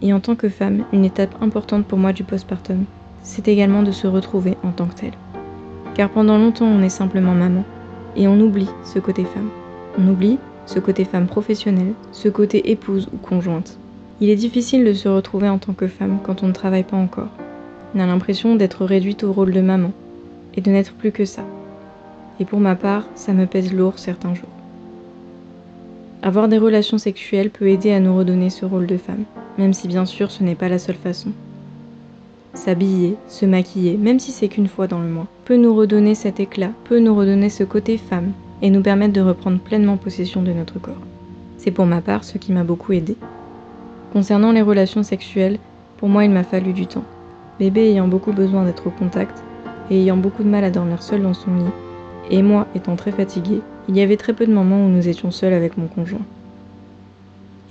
Et 0.02 0.14
en 0.14 0.20
tant 0.20 0.36
que 0.36 0.50
femme, 0.50 0.86
une 0.94 1.06
étape 1.06 1.36
importante 1.42 1.86
pour 1.86 1.98
moi 1.98 2.14
du 2.14 2.24
postpartum, 2.24 2.86
c'est 3.24 3.48
également 3.48 3.82
de 3.82 3.92
se 3.92 4.06
retrouver 4.06 4.56
en 4.64 4.72
tant 4.72 4.86
que 4.86 4.96
telle. 4.96 5.18
Car 5.96 6.10
pendant 6.10 6.38
longtemps, 6.38 6.68
on 6.68 6.84
est 6.84 6.90
simplement 6.90 7.34
maman, 7.34 7.64
et 8.16 8.28
on 8.28 8.40
oublie 8.40 8.70
ce 8.84 9.00
côté 9.00 9.24
femme. 9.24 9.50
On 9.98 10.08
oublie 10.08 10.38
ce 10.66 10.80
côté 10.80 11.06
femme 11.06 11.28
professionnelle, 11.28 11.94
ce 12.12 12.30
côté 12.30 12.72
épouse 12.72 13.08
ou 13.14 13.18
conjointe. 13.18 13.78
Il 14.22 14.30
est 14.30 14.36
difficile 14.36 14.86
de 14.86 14.94
se 14.94 15.10
retrouver 15.10 15.50
en 15.50 15.58
tant 15.58 15.74
que 15.74 15.88
femme 15.88 16.20
quand 16.24 16.44
on 16.44 16.48
ne 16.48 16.54
travaille 16.54 16.84
pas 16.84 16.98
encore, 16.98 17.30
on 17.96 18.00
a 18.00 18.06
l'impression 18.06 18.56
d'être 18.56 18.84
réduite 18.84 19.24
au 19.24 19.32
rôle 19.32 19.54
de 19.54 19.62
maman 19.62 19.94
et 20.56 20.62
de 20.62 20.70
n'être 20.70 20.94
plus 20.94 21.14
que 21.14 21.24
ça. 21.24 21.44
Et 22.42 22.46
pour 22.46 22.60
ma 22.60 22.76
part, 22.76 23.06
ça 23.16 23.32
me 23.32 23.46
pèse 23.46 23.74
lourd 23.74 24.00
certains 24.00 24.34
jours. 24.34 24.50
Avoir 26.22 26.50
des 26.50 26.58
relations 26.58 26.98
sexuelles 26.98 27.52
peut 27.52 27.70
aider 27.70 27.92
à 27.92 28.02
nous 28.02 28.18
redonner 28.18 28.50
ce 28.50 28.66
rôle 28.66 28.86
de 28.86 28.98
femme, 28.98 29.24
même 29.58 29.74
si 29.74 29.88
bien 29.88 30.06
sûr 30.06 30.30
ce 30.30 30.44
n'est 30.44 30.56
pas 30.56 30.68
la 30.68 30.80
seule 30.80 30.96
façon. 30.96 31.30
S'habiller, 32.54 33.16
se 33.30 33.46
maquiller, 33.46 33.96
même 33.96 34.20
si 34.20 34.32
c'est 34.32 34.50
qu'une 34.50 34.68
fois 34.68 34.88
dans 34.88 35.00
le 35.00 35.08
mois, 35.08 35.28
peut 35.46 35.56
nous 35.56 35.74
redonner 35.74 36.16
cet 36.16 36.42
éclat, 36.42 36.72
peut 36.84 37.00
nous 37.00 37.16
redonner 37.16 37.50
ce 37.50 37.64
côté 37.64 37.98
femme 37.98 38.34
et 38.62 38.70
nous 38.70 38.82
permettre 38.82 39.14
de 39.14 39.22
reprendre 39.22 39.60
pleinement 39.60 39.98
possession 39.98 40.42
de 40.42 40.54
notre 40.54 40.80
corps. 40.80 40.94
C'est 41.58 41.72
pour 41.72 41.86
ma 41.86 42.02
part 42.02 42.24
ce 42.24 42.38
qui 42.38 42.52
m'a 42.52 42.64
beaucoup 42.64 42.94
aidé. 42.94 43.16
Concernant 44.14 44.52
les 44.52 44.62
relations 44.62 45.04
sexuelles, 45.04 45.60
pour 45.98 46.10
moi 46.10 46.26
il 46.26 46.32
m'a 46.32 46.44
fallu 46.44 46.74
du 46.74 46.88
temps. 46.88 47.04
Bébé 47.60 47.90
ayant 47.90 48.08
beaucoup 48.08 48.34
besoin 48.34 48.66
d'être 48.66 48.88
au 48.88 48.92
contact 48.92 49.44
et 49.90 50.02
ayant 50.02 50.18
beaucoup 50.18 50.44
de 50.44 50.50
mal 50.50 50.64
à 50.64 50.72
dormir 50.72 51.02
seul 51.02 51.22
dans 51.22 51.34
son 51.34 51.56
lit, 51.56 51.72
et 52.32 52.42
moi 52.42 52.68
étant 52.76 52.96
très 52.96 53.12
fatiguée, 53.12 53.62
il 53.88 53.96
y 53.96 54.02
avait 54.02 54.18
très 54.18 54.34
peu 54.34 54.46
de 54.46 54.54
moments 54.54 54.86
où 54.86 54.90
nous 54.90 55.08
étions 55.08 55.32
seuls 55.32 55.54
avec 55.54 55.78
mon 55.78 55.88
conjoint. 55.88 56.26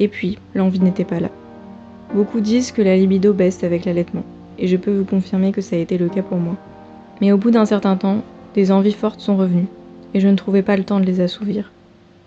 Et 0.00 0.08
puis, 0.08 0.38
l'envie 0.54 0.80
n'était 0.80 1.04
pas 1.04 1.20
là. 1.20 1.28
Beaucoup 2.14 2.40
disent 2.40 2.72
que 2.72 2.82
la 2.82 2.96
libido 2.96 3.32
baisse 3.32 3.64
avec 3.64 3.84
l'allaitement, 3.84 4.24
et 4.58 4.66
je 4.66 4.76
peux 4.76 4.96
vous 4.96 5.04
confirmer 5.04 5.52
que 5.52 5.60
ça 5.60 5.76
a 5.76 5.80
été 5.80 5.98
le 5.98 6.08
cas 6.08 6.22
pour 6.22 6.38
moi. 6.38 6.56
Mais 7.20 7.32
au 7.32 7.38
bout 7.38 7.50
d'un 7.50 7.64
certain 7.64 7.96
temps, 7.96 8.22
des 8.54 8.70
envies 8.70 8.92
fortes 8.92 9.20
sont 9.20 9.36
revenues, 9.36 9.66
et 10.14 10.20
je 10.20 10.28
ne 10.28 10.36
trouvais 10.36 10.62
pas 10.62 10.76
le 10.76 10.84
temps 10.84 11.00
de 11.00 11.06
les 11.06 11.20
assouvir. 11.20 11.70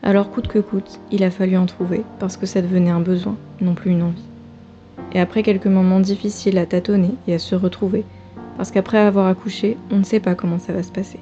Alors 0.03 0.29
coûte 0.29 0.47
que 0.47 0.59
coûte, 0.59 0.99
il 1.11 1.23
a 1.23 1.31
fallu 1.31 1.57
en 1.57 1.65
trouver, 1.65 2.03
parce 2.19 2.37
que 2.37 2.45
ça 2.45 2.61
devenait 2.61 2.91
un 2.91 3.01
besoin, 3.01 3.35
non 3.61 3.73
plus 3.73 3.91
une 3.91 4.03
envie 4.03 4.27
et 5.13 5.19
après 5.19 5.43
quelques 5.43 5.67
moments 5.67 5.99
difficiles 5.99 6.57
à 6.57 6.65
tâtonner 6.65 7.11
et 7.27 7.33
à 7.33 7.39
se 7.39 7.55
retrouver, 7.55 8.03
parce 8.57 8.71
qu'après 8.71 8.97
avoir 8.97 9.27
accouché, 9.27 9.77
on 9.91 9.97
ne 9.97 10.03
sait 10.03 10.19
pas 10.19 10.35
comment 10.35 10.59
ça 10.59 10.73
va 10.73 10.83
se 10.83 10.91
passer. 10.91 11.19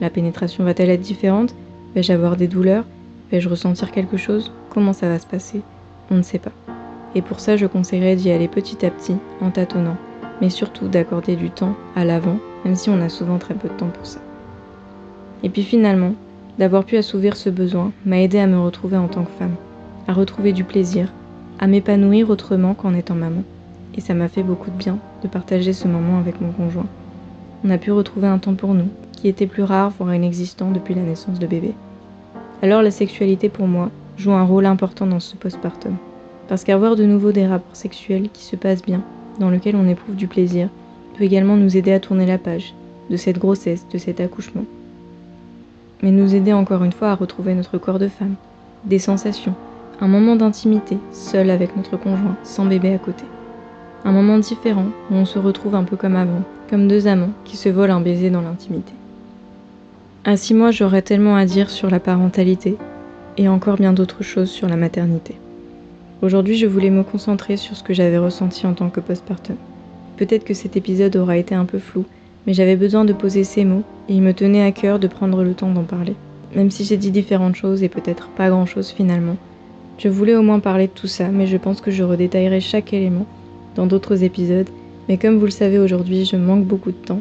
La 0.00 0.10
pénétration 0.10 0.64
va-t-elle 0.64 0.90
être 0.90 1.00
différente? 1.00 1.54
Vais-je 1.94 2.12
avoir 2.12 2.36
des 2.36 2.48
douleurs? 2.48 2.84
Vais-je 3.30 3.48
ressentir 3.48 3.90
quelque 3.90 4.16
chose? 4.16 4.52
Comment 4.70 4.92
ça 4.92 5.08
va 5.08 5.18
se 5.18 5.26
passer? 5.26 5.62
On 6.10 6.16
ne 6.16 6.22
sait 6.22 6.38
pas. 6.38 6.52
Et 7.14 7.22
pour 7.22 7.40
ça, 7.40 7.56
je 7.56 7.66
conseillerais 7.66 8.16
d'y 8.16 8.30
aller 8.30 8.48
petit 8.48 8.86
à 8.86 8.90
petit, 8.90 9.16
en 9.40 9.50
tâtonnant, 9.50 9.96
mais 10.40 10.50
surtout 10.50 10.88
d'accorder 10.88 11.36
du 11.36 11.50
temps 11.50 11.74
à 11.96 12.04
l'avant, 12.04 12.38
même 12.64 12.76
si 12.76 12.88
on 12.88 13.00
a 13.00 13.08
souvent 13.08 13.38
très 13.38 13.54
peu 13.54 13.68
de 13.68 13.74
temps 13.74 13.88
pour 13.88 14.06
ça. 14.06 14.20
Et 15.42 15.48
puis 15.48 15.62
finalement, 15.62 16.14
d'avoir 16.58 16.84
pu 16.84 16.96
assouvir 16.96 17.36
ce 17.36 17.48
besoin 17.48 17.92
m'a 18.04 18.20
aidé 18.20 18.38
à 18.38 18.46
me 18.46 18.58
retrouver 18.58 18.96
en 18.96 19.08
tant 19.08 19.24
que 19.24 19.30
femme, 19.38 19.54
à 20.06 20.12
retrouver 20.12 20.52
du 20.52 20.64
plaisir, 20.64 21.12
à 21.58 21.66
m'épanouir 21.66 22.30
autrement 22.30 22.74
qu'en 22.74 22.94
étant 22.94 23.14
maman. 23.14 23.42
Et 23.96 24.00
ça 24.00 24.14
m'a 24.14 24.28
fait 24.28 24.42
beaucoup 24.42 24.70
de 24.70 24.76
bien 24.76 24.98
de 25.22 25.28
partager 25.28 25.72
ce 25.72 25.88
moment 25.88 26.18
avec 26.18 26.40
mon 26.40 26.52
conjoint. 26.52 26.86
On 27.64 27.70
a 27.70 27.78
pu 27.78 27.92
retrouver 27.92 28.28
un 28.28 28.38
temps 28.38 28.54
pour 28.54 28.74
nous, 28.74 28.88
qui 29.12 29.28
était 29.28 29.46
plus 29.46 29.62
rare, 29.62 29.92
voire 29.98 30.14
inexistant 30.14 30.70
depuis 30.70 30.94
la 30.94 31.02
naissance 31.02 31.38
de 31.38 31.46
bébé. 31.46 31.74
Alors 32.62 32.82
la 32.82 32.90
sexualité 32.90 33.48
pour 33.48 33.66
moi 33.66 33.90
joue 34.16 34.32
un 34.32 34.44
rôle 34.44 34.66
important 34.66 35.06
dans 35.06 35.20
ce 35.20 35.36
postpartum. 35.36 35.96
Parce 36.48 36.64
qu'avoir 36.64 36.96
de 36.96 37.04
nouveau 37.04 37.32
des 37.32 37.46
rapports 37.46 37.76
sexuels 37.76 38.28
qui 38.32 38.44
se 38.44 38.56
passent 38.56 38.82
bien, 38.82 39.02
dans 39.38 39.50
lesquels 39.50 39.76
on 39.76 39.88
éprouve 39.88 40.16
du 40.16 40.26
plaisir, 40.26 40.68
peut 41.16 41.24
également 41.24 41.56
nous 41.56 41.76
aider 41.76 41.92
à 41.92 42.00
tourner 42.00 42.26
la 42.26 42.38
page 42.38 42.74
de 43.08 43.16
cette 43.16 43.38
grossesse, 43.38 43.86
de 43.92 43.98
cet 43.98 44.20
accouchement. 44.20 44.64
Mais 46.02 46.10
nous 46.10 46.34
aider 46.34 46.52
encore 46.52 46.84
une 46.84 46.92
fois 46.92 47.10
à 47.10 47.14
retrouver 47.14 47.54
notre 47.54 47.78
corps 47.78 47.98
de 47.98 48.08
femme, 48.08 48.34
des 48.84 48.98
sensations, 48.98 49.54
un 50.00 50.08
moment 50.08 50.36
d'intimité, 50.36 50.96
seul 51.12 51.50
avec 51.50 51.76
notre 51.76 51.98
conjoint, 51.98 52.36
sans 52.42 52.64
bébé 52.64 52.94
à 52.94 52.98
côté. 52.98 53.24
Un 54.04 54.12
moment 54.12 54.38
différent 54.38 54.86
où 55.10 55.14
on 55.14 55.26
se 55.26 55.38
retrouve 55.38 55.74
un 55.74 55.84
peu 55.84 55.96
comme 55.96 56.16
avant, 56.16 56.42
comme 56.70 56.88
deux 56.88 57.06
amants 57.06 57.32
qui 57.44 57.56
se 57.56 57.68
volent 57.68 57.96
un 57.96 58.00
baiser 58.00 58.30
dans 58.30 58.40
l'intimité. 58.40 58.92
À 60.24 60.36
six 60.36 60.54
mois, 60.54 60.70
j'aurais 60.70 61.02
tellement 61.02 61.36
à 61.36 61.44
dire 61.44 61.68
sur 61.68 61.90
la 61.90 62.00
parentalité 62.00 62.76
et 63.36 63.48
encore 63.48 63.76
bien 63.76 63.92
d'autres 63.92 64.22
choses 64.22 64.50
sur 64.50 64.68
la 64.68 64.76
maternité. 64.76 65.36
Aujourd'hui, 66.22 66.56
je 66.56 66.66
voulais 66.66 66.90
me 66.90 67.02
concentrer 67.02 67.56
sur 67.56 67.76
ce 67.76 67.82
que 67.82 67.94
j'avais 67.94 68.18
ressenti 68.18 68.66
en 68.66 68.74
tant 68.74 68.90
que 68.90 69.00
postpartum. 69.00 69.56
Peut-être 70.16 70.44
que 70.44 70.52
cet 70.52 70.76
épisode 70.76 71.16
aura 71.16 71.38
été 71.38 71.54
un 71.54 71.64
peu 71.64 71.78
flou, 71.78 72.04
mais 72.46 72.54
j'avais 72.54 72.76
besoin 72.76 73.04
de 73.04 73.12
poser 73.12 73.44
ces 73.44 73.64
mots 73.64 73.82
et 74.08 74.14
il 74.14 74.22
me 74.22 74.34
tenait 74.34 74.62
à 74.62 74.72
cœur 74.72 74.98
de 74.98 75.06
prendre 75.06 75.42
le 75.42 75.54
temps 75.54 75.72
d'en 75.72 75.84
parler. 75.84 76.14
Même 76.54 76.70
si 76.70 76.84
j'ai 76.84 76.96
dit 76.96 77.10
différentes 77.10 77.54
choses 77.54 77.82
et 77.82 77.88
peut-être 77.88 78.28
pas 78.28 78.50
grand-chose 78.50 78.90
finalement, 78.90 79.36
je 79.98 80.08
voulais 80.08 80.34
au 80.34 80.42
moins 80.42 80.60
parler 80.60 80.86
de 80.86 80.92
tout 80.92 81.06
ça, 81.06 81.28
mais 81.28 81.46
je 81.46 81.56
pense 81.56 81.80
que 81.80 81.90
je 81.90 82.02
redétaillerai 82.02 82.60
chaque 82.60 82.92
élément 82.92 83.26
dans 83.76 83.86
d'autres 83.86 84.24
épisodes. 84.24 84.68
Mais 85.08 85.18
comme 85.18 85.38
vous 85.38 85.44
le 85.44 85.50
savez 85.50 85.78
aujourd'hui, 85.78 86.24
je 86.24 86.36
manque 86.36 86.64
beaucoup 86.64 86.90
de 86.90 86.96
temps 86.96 87.20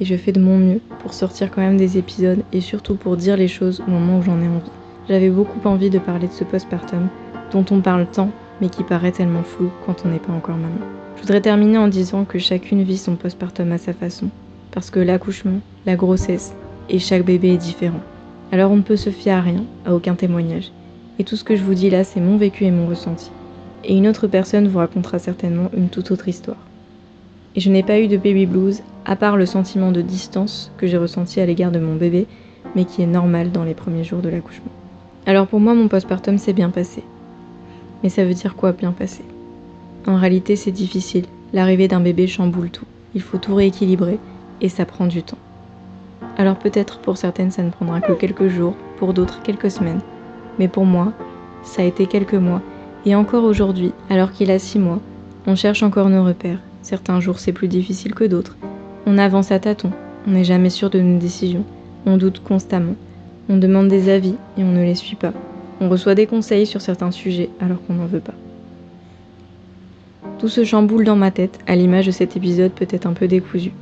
et 0.00 0.04
je 0.04 0.14
fais 0.14 0.32
de 0.32 0.40
mon 0.40 0.58
mieux 0.58 0.80
pour 1.00 1.14
sortir 1.14 1.50
quand 1.50 1.62
même 1.62 1.76
des 1.76 1.98
épisodes 1.98 2.42
et 2.52 2.60
surtout 2.60 2.94
pour 2.94 3.16
dire 3.16 3.36
les 3.36 3.48
choses 3.48 3.82
au 3.86 3.90
moment 3.90 4.18
où 4.18 4.22
j'en 4.22 4.40
ai 4.40 4.48
envie. 4.48 4.70
J'avais 5.08 5.30
beaucoup 5.30 5.66
envie 5.66 5.90
de 5.90 5.98
parler 5.98 6.28
de 6.28 6.32
ce 6.32 6.44
postpartum 6.44 7.08
dont 7.52 7.64
on 7.70 7.80
parle 7.80 8.06
tant 8.06 8.30
mais 8.60 8.68
qui 8.68 8.84
paraît 8.84 9.12
tellement 9.12 9.42
flou 9.42 9.70
quand 9.86 10.02
on 10.04 10.08
n'est 10.08 10.18
pas 10.18 10.32
encore 10.32 10.56
maman. 10.56 10.80
Je 11.16 11.22
voudrais 11.22 11.40
terminer 11.40 11.78
en 11.78 11.88
disant 11.88 12.24
que 12.24 12.38
chacune 12.38 12.82
vit 12.82 12.98
son 12.98 13.16
postpartum 13.16 13.72
à 13.72 13.78
sa 13.78 13.92
façon 13.92 14.30
parce 14.72 14.90
que 14.90 15.00
l'accouchement, 15.00 15.60
la 15.86 15.96
grossesse 15.96 16.54
et 16.88 16.98
chaque 16.98 17.24
bébé 17.24 17.54
est 17.54 17.58
différent. 17.58 18.00
Alors 18.52 18.70
on 18.70 18.76
ne 18.76 18.82
peut 18.82 18.96
se 18.96 19.10
fier 19.10 19.36
à 19.36 19.40
rien, 19.40 19.64
à 19.84 19.94
aucun 19.94 20.14
témoignage. 20.14 20.72
Et 21.18 21.24
tout 21.24 21.36
ce 21.36 21.44
que 21.44 21.56
je 21.56 21.62
vous 21.62 21.74
dis 21.74 21.90
là, 21.90 22.04
c'est 22.04 22.20
mon 22.20 22.36
vécu 22.36 22.64
et 22.64 22.70
mon 22.70 22.86
ressenti. 22.86 23.30
Et 23.84 23.96
une 23.96 24.08
autre 24.08 24.26
personne 24.26 24.68
vous 24.68 24.78
racontera 24.78 25.18
certainement 25.18 25.70
une 25.76 25.88
toute 25.88 26.10
autre 26.10 26.28
histoire. 26.28 26.58
Et 27.56 27.60
je 27.60 27.70
n'ai 27.70 27.82
pas 27.82 28.00
eu 28.00 28.08
de 28.08 28.16
baby 28.16 28.46
blues, 28.46 28.82
à 29.04 29.16
part 29.16 29.36
le 29.36 29.46
sentiment 29.46 29.92
de 29.92 30.02
distance 30.02 30.70
que 30.76 30.86
j'ai 30.86 30.98
ressenti 30.98 31.40
à 31.40 31.46
l'égard 31.46 31.72
de 31.72 31.78
mon 31.78 31.96
bébé, 31.96 32.26
mais 32.74 32.84
qui 32.84 33.02
est 33.02 33.06
normal 33.06 33.50
dans 33.50 33.64
les 33.64 33.74
premiers 33.74 34.04
jours 34.04 34.20
de 34.20 34.28
l'accouchement. 34.28 34.70
Alors 35.26 35.46
pour 35.46 35.60
moi, 35.60 35.74
mon 35.74 35.88
postpartum 35.88 36.38
s'est 36.38 36.52
bien 36.52 36.70
passé. 36.70 37.02
Mais 38.02 38.08
ça 38.08 38.24
veut 38.24 38.34
dire 38.34 38.54
quoi 38.54 38.72
bien 38.72 38.92
passé? 38.92 39.24
En 40.06 40.16
réalité, 40.16 40.56
c'est 40.56 40.72
difficile. 40.72 41.24
L'arrivée 41.52 41.88
d'un 41.88 42.00
bébé 42.00 42.26
chamboule 42.26 42.70
tout. 42.70 42.86
Il 43.14 43.22
faut 43.22 43.38
tout 43.38 43.54
rééquilibrer, 43.54 44.18
et 44.60 44.68
ça 44.68 44.84
prend 44.84 45.06
du 45.06 45.22
temps. 45.22 45.38
Alors 46.36 46.56
peut-être 46.56 46.98
pour 46.98 47.16
certaines 47.16 47.50
ça 47.50 47.62
ne 47.62 47.70
prendra 47.70 48.00
que 48.00 48.12
quelques 48.12 48.48
jours, 48.48 48.74
pour 48.98 49.14
d'autres 49.14 49.42
quelques 49.42 49.70
semaines, 49.70 50.00
Mais 50.58 50.68
pour 50.68 50.84
moi, 50.84 51.12
ça 51.62 51.82
a 51.82 51.84
été 51.84 52.06
quelques 52.06 52.34
mois, 52.34 52.62
et 53.06 53.14
encore 53.14 53.44
aujourd'hui, 53.44 53.92
alors 54.10 54.32
qu'il 54.32 54.50
a 54.50 54.58
six 54.58 54.78
mois, 54.78 55.00
on 55.46 55.54
cherche 55.54 55.82
encore 55.82 56.08
nos 56.10 56.24
repères. 56.24 56.58
Certains 56.82 57.20
jours 57.20 57.38
c'est 57.38 57.52
plus 57.52 57.68
difficile 57.68 58.14
que 58.14 58.24
d'autres. 58.24 58.56
On 59.06 59.18
avance 59.18 59.52
à 59.52 59.58
tâtons, 59.58 59.92
on 60.26 60.32
n'est 60.32 60.44
jamais 60.44 60.70
sûr 60.70 60.90
de 60.90 61.00
nos 61.00 61.18
décisions, 61.18 61.64
on 62.06 62.16
doute 62.16 62.42
constamment, 62.42 62.94
on 63.48 63.56
demande 63.56 63.88
des 63.88 64.08
avis 64.08 64.34
et 64.56 64.62
on 64.64 64.72
ne 64.72 64.82
les 64.82 64.94
suit 64.94 65.16
pas. 65.16 65.32
On 65.80 65.88
reçoit 65.88 66.14
des 66.14 66.26
conseils 66.26 66.66
sur 66.66 66.80
certains 66.80 67.10
sujets 67.10 67.50
alors 67.60 67.78
qu'on 67.86 67.94
n'en 67.94 68.06
veut 68.06 68.20
pas. 68.20 68.34
Tout 70.38 70.48
se 70.48 70.64
chamboule 70.64 71.04
dans 71.04 71.16
ma 71.16 71.30
tête, 71.30 71.58
à 71.66 71.76
l'image 71.76 72.06
de 72.06 72.10
cet 72.10 72.36
épisode 72.36 72.72
peut-être 72.72 73.06
un 73.06 73.12
peu 73.12 73.26
décousu. 73.26 73.72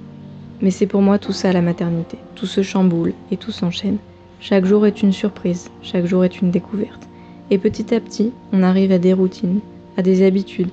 Mais 0.63 0.71
c'est 0.71 0.87
pour 0.87 1.03
moi 1.03 1.19
tout 1.19 1.33
ça 1.33 1.53
la 1.53 1.63
maternité. 1.63 2.19
Tout 2.35 2.47
se 2.47 2.63
chamboule 2.63 3.13
et 3.31 3.37
tout 3.37 3.53
s'enchaîne. 3.53 3.99
Chaque 4.41 4.65
jour 4.65 4.87
est 4.87 5.03
une 5.03 5.13
surprise, 5.13 5.71
chaque 5.83 6.07
jour 6.07 6.25
est 6.25 6.41
une 6.41 6.51
découverte. 6.51 7.09
Et 7.51 7.59
petit 7.59 7.95
à 7.95 8.01
petit, 8.01 8.33
on 8.53 8.63
arrive 8.63 8.93
à 8.93 8.99
des 8.99 9.13
routines, 9.13 9.61
à 9.97 10.03
des 10.03 10.25
habitudes 10.25 10.71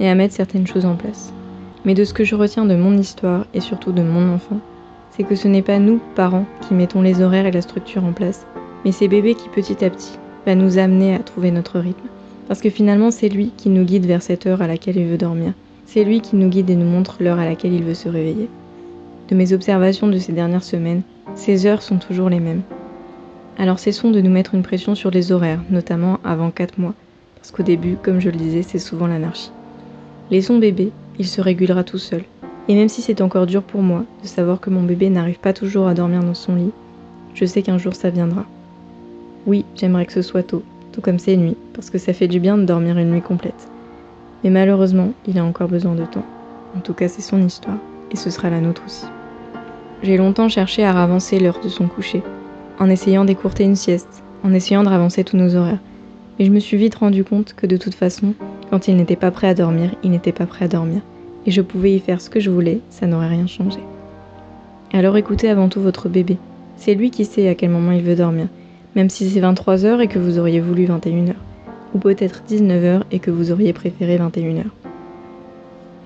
et 0.00 0.08
à 0.08 0.14
mettre 0.14 0.34
certaines 0.34 0.66
choses 0.66 0.86
en 0.86 0.96
place. 0.96 1.32
Mais 1.84 1.94
de 1.94 2.04
ce 2.04 2.14
que 2.14 2.24
je 2.24 2.34
retiens 2.34 2.64
de 2.64 2.76
mon 2.76 2.96
histoire 2.96 3.46
et 3.54 3.60
surtout 3.60 3.92
de 3.92 4.02
mon 4.02 4.32
enfant, 4.32 4.60
c'est 5.10 5.24
que 5.24 5.34
ce 5.34 5.48
n'est 5.48 5.62
pas 5.62 5.78
nous, 5.78 6.00
parents, 6.14 6.46
qui 6.66 6.74
mettons 6.74 7.02
les 7.02 7.20
horaires 7.20 7.46
et 7.46 7.50
la 7.50 7.60
structure 7.60 8.04
en 8.04 8.12
place, 8.12 8.46
mais 8.84 8.92
c'est 8.92 9.08
bébé 9.08 9.34
qui 9.34 9.48
petit 9.48 9.84
à 9.84 9.90
petit 9.90 10.18
va 10.46 10.54
nous 10.54 10.78
amener 10.78 11.14
à 11.14 11.18
trouver 11.18 11.50
notre 11.50 11.78
rythme. 11.78 12.08
Parce 12.48 12.60
que 12.60 12.70
finalement, 12.70 13.10
c'est 13.10 13.28
lui 13.28 13.52
qui 13.56 13.68
nous 13.68 13.84
guide 13.84 14.06
vers 14.06 14.22
cette 14.22 14.46
heure 14.46 14.62
à 14.62 14.66
laquelle 14.66 14.96
il 14.96 15.06
veut 15.06 15.18
dormir. 15.18 15.52
C'est 15.86 16.04
lui 16.04 16.20
qui 16.20 16.36
nous 16.36 16.48
guide 16.48 16.70
et 16.70 16.76
nous 16.76 16.88
montre 16.88 17.16
l'heure 17.20 17.38
à 17.38 17.44
laquelle 17.44 17.72
il 17.72 17.84
veut 17.84 17.94
se 17.94 18.08
réveiller. 18.08 18.48
Mes 19.32 19.54
observations 19.54 20.08
de 20.08 20.18
ces 20.18 20.32
dernières 20.32 20.62
semaines, 20.62 21.00
ces 21.34 21.64
heures 21.64 21.80
sont 21.80 21.96
toujours 21.96 22.28
les 22.28 22.38
mêmes. 22.38 22.60
Alors 23.58 23.78
cessons 23.78 24.10
de 24.10 24.20
nous 24.20 24.30
mettre 24.30 24.54
une 24.54 24.62
pression 24.62 24.94
sur 24.94 25.10
les 25.10 25.32
horaires, 25.32 25.62
notamment 25.70 26.20
avant 26.22 26.50
4 26.50 26.78
mois, 26.78 26.92
parce 27.36 27.50
qu'au 27.50 27.62
début, 27.62 27.96
comme 28.02 28.20
je 28.20 28.28
le 28.28 28.36
disais, 28.36 28.60
c'est 28.60 28.78
souvent 28.78 29.06
l'anarchie. 29.06 29.50
Laissons 30.30 30.58
bébé, 30.58 30.92
il 31.18 31.26
se 31.26 31.40
régulera 31.40 31.82
tout 31.82 31.96
seul. 31.96 32.24
Et 32.68 32.74
même 32.74 32.90
si 32.90 33.00
c'est 33.00 33.22
encore 33.22 33.46
dur 33.46 33.62
pour 33.62 33.80
moi 33.80 34.04
de 34.22 34.28
savoir 34.28 34.60
que 34.60 34.68
mon 34.68 34.82
bébé 34.82 35.08
n'arrive 35.08 35.40
pas 35.40 35.54
toujours 35.54 35.88
à 35.88 35.94
dormir 35.94 36.22
dans 36.22 36.34
son 36.34 36.54
lit, 36.54 36.72
je 37.34 37.46
sais 37.46 37.62
qu'un 37.62 37.78
jour 37.78 37.94
ça 37.94 38.10
viendra. 38.10 38.44
Oui, 39.46 39.64
j'aimerais 39.76 40.04
que 40.04 40.12
ce 40.12 40.22
soit 40.22 40.42
tôt, 40.42 40.62
tout 40.92 41.00
comme 41.00 41.18
ces 41.18 41.38
nuits, 41.38 41.56
parce 41.72 41.88
que 41.88 41.98
ça 41.98 42.12
fait 42.12 42.28
du 42.28 42.38
bien 42.38 42.58
de 42.58 42.64
dormir 42.64 42.98
une 42.98 43.10
nuit 43.10 43.22
complète. 43.22 43.68
Mais 44.44 44.50
malheureusement, 44.50 45.14
il 45.26 45.38
a 45.38 45.44
encore 45.44 45.68
besoin 45.68 45.94
de 45.94 46.04
temps. 46.04 46.26
En 46.76 46.80
tout 46.80 46.92
cas, 46.92 47.08
c'est 47.08 47.22
son 47.22 47.40
histoire, 47.40 47.78
et 48.10 48.16
ce 48.16 48.28
sera 48.28 48.50
la 48.50 48.60
nôtre 48.60 48.82
aussi. 48.84 49.06
J'ai 50.02 50.16
longtemps 50.16 50.48
cherché 50.48 50.84
à 50.84 50.92
ravancer 50.92 51.38
l'heure 51.38 51.60
de 51.62 51.68
son 51.68 51.86
coucher, 51.86 52.22
en 52.80 52.90
essayant 52.90 53.24
d'écourter 53.24 53.62
une 53.62 53.76
sieste, 53.76 54.24
en 54.42 54.52
essayant 54.52 54.82
de 54.82 54.88
ravancer 54.88 55.22
tous 55.22 55.36
nos 55.36 55.54
horaires. 55.54 55.78
Mais 56.38 56.44
je 56.44 56.50
me 56.50 56.58
suis 56.58 56.76
vite 56.76 56.96
rendu 56.96 57.22
compte 57.22 57.54
que 57.54 57.68
de 57.68 57.76
toute 57.76 57.94
façon, 57.94 58.34
quand 58.68 58.88
il 58.88 58.96
n'était 58.96 59.14
pas 59.14 59.30
prêt 59.30 59.46
à 59.46 59.54
dormir, 59.54 59.90
il 60.02 60.10
n'était 60.10 60.32
pas 60.32 60.46
prêt 60.46 60.64
à 60.64 60.68
dormir. 60.68 61.02
Et 61.46 61.52
je 61.52 61.62
pouvais 61.62 61.94
y 61.94 62.00
faire 62.00 62.20
ce 62.20 62.30
que 62.30 62.40
je 62.40 62.50
voulais, 62.50 62.80
ça 62.90 63.06
n'aurait 63.06 63.28
rien 63.28 63.46
changé. 63.46 63.78
Alors 64.92 65.16
écoutez 65.16 65.48
avant 65.48 65.68
tout 65.68 65.80
votre 65.80 66.08
bébé. 66.08 66.36
C'est 66.76 66.94
lui 66.94 67.12
qui 67.12 67.24
sait 67.24 67.48
à 67.48 67.54
quel 67.54 67.70
moment 67.70 67.92
il 67.92 68.02
veut 68.02 68.16
dormir, 68.16 68.48
même 68.96 69.08
si 69.08 69.30
c'est 69.30 69.40
23h 69.40 70.00
et 70.00 70.08
que 70.08 70.18
vous 70.18 70.40
auriez 70.40 70.60
voulu 70.60 70.84
21h. 70.84 71.34
Ou 71.94 71.98
peut-être 71.98 72.42
19h 72.48 73.02
et 73.12 73.20
que 73.20 73.30
vous 73.30 73.52
auriez 73.52 73.72
préféré 73.72 74.18
21h. 74.18 74.64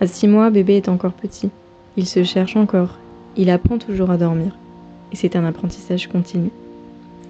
À 0.02 0.06
6 0.06 0.28
mois, 0.28 0.50
bébé 0.50 0.76
est 0.76 0.90
encore 0.90 1.12
petit. 1.12 1.48
Il 1.96 2.06
se 2.06 2.24
cherche 2.24 2.56
encore. 2.56 2.98
Il 3.36 3.50
apprend 3.50 3.78
toujours 3.78 4.10
à 4.10 4.16
dormir. 4.16 4.56
Et 5.12 5.16
c'est 5.16 5.36
un 5.36 5.44
apprentissage 5.44 6.08
continu. 6.08 6.50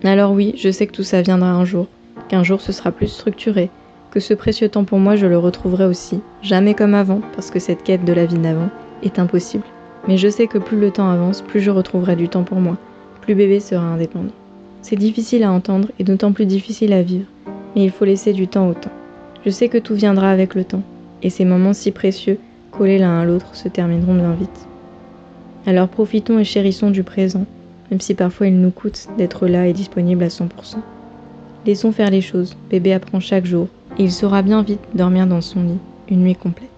Alors 0.04 0.32
oui, 0.32 0.54
je 0.56 0.70
sais 0.70 0.86
que 0.86 0.92
tout 0.92 1.02
ça 1.02 1.22
viendra 1.22 1.50
un 1.50 1.64
jour, 1.64 1.86
qu'un 2.28 2.42
jour 2.42 2.60
ce 2.60 2.72
sera 2.72 2.92
plus 2.92 3.08
structuré, 3.08 3.70
que 4.10 4.20
ce 4.20 4.34
précieux 4.34 4.68
temps 4.68 4.84
pour 4.84 4.98
moi 4.98 5.16
je 5.16 5.26
le 5.26 5.38
retrouverai 5.38 5.84
aussi, 5.84 6.20
jamais 6.42 6.74
comme 6.74 6.94
avant, 6.94 7.20
parce 7.34 7.50
que 7.50 7.58
cette 7.58 7.82
quête 7.82 8.04
de 8.04 8.12
la 8.12 8.26
vie 8.26 8.38
d'avant 8.38 8.68
est 9.02 9.18
impossible. 9.18 9.64
Mais 10.06 10.16
je 10.16 10.28
sais 10.28 10.46
que 10.46 10.58
plus 10.58 10.78
le 10.78 10.90
temps 10.90 11.10
avance, 11.10 11.42
plus 11.42 11.60
je 11.60 11.70
retrouverai 11.70 12.14
du 12.14 12.28
temps 12.28 12.44
pour 12.44 12.60
moi, 12.60 12.76
plus 13.22 13.34
bébé 13.34 13.58
sera 13.58 13.84
indépendant. 13.84 14.32
C'est 14.82 14.96
difficile 14.96 15.42
à 15.42 15.50
entendre 15.50 15.88
et 15.98 16.04
d'autant 16.04 16.32
plus 16.32 16.46
difficile 16.46 16.92
à 16.92 17.02
vivre, 17.02 17.26
mais 17.74 17.82
il 17.84 17.90
faut 17.90 18.04
laisser 18.04 18.32
du 18.32 18.46
temps 18.46 18.68
au 18.68 18.74
temps. 18.74 18.92
Je 19.44 19.50
sais 19.50 19.68
que 19.68 19.78
tout 19.78 19.94
viendra 19.94 20.30
avec 20.30 20.54
le 20.54 20.64
temps, 20.64 20.82
et 21.22 21.30
ces 21.30 21.44
moments 21.44 21.72
si 21.72 21.90
précieux, 21.90 22.38
collés 22.70 22.98
l'un 22.98 23.18
à 23.18 23.24
l'autre, 23.24 23.56
se 23.56 23.68
termineront 23.68 24.14
bien 24.14 24.32
vite. 24.34 24.68
Alors 25.66 25.88
profitons 25.88 26.38
et 26.38 26.44
chérissons 26.44 26.90
du 26.90 27.02
présent, 27.02 27.44
même 27.90 28.00
si 28.00 28.14
parfois 28.14 28.46
il 28.46 28.60
nous 28.60 28.70
coûte 28.70 29.08
d'être 29.18 29.48
là 29.48 29.66
et 29.66 29.72
disponible 29.72 30.22
à 30.22 30.28
100%. 30.28 30.48
Laissons 31.66 31.90
faire 31.90 32.10
les 32.10 32.20
choses, 32.20 32.56
bébé 32.70 32.92
apprend 32.92 33.18
chaque 33.18 33.46
jour, 33.46 33.66
et 33.98 34.04
il 34.04 34.12
saura 34.12 34.42
bien 34.42 34.62
vite 34.62 34.80
dormir 34.94 35.26
dans 35.26 35.40
son 35.40 35.64
lit, 35.64 35.78
une 36.08 36.22
nuit 36.22 36.36
complète. 36.36 36.70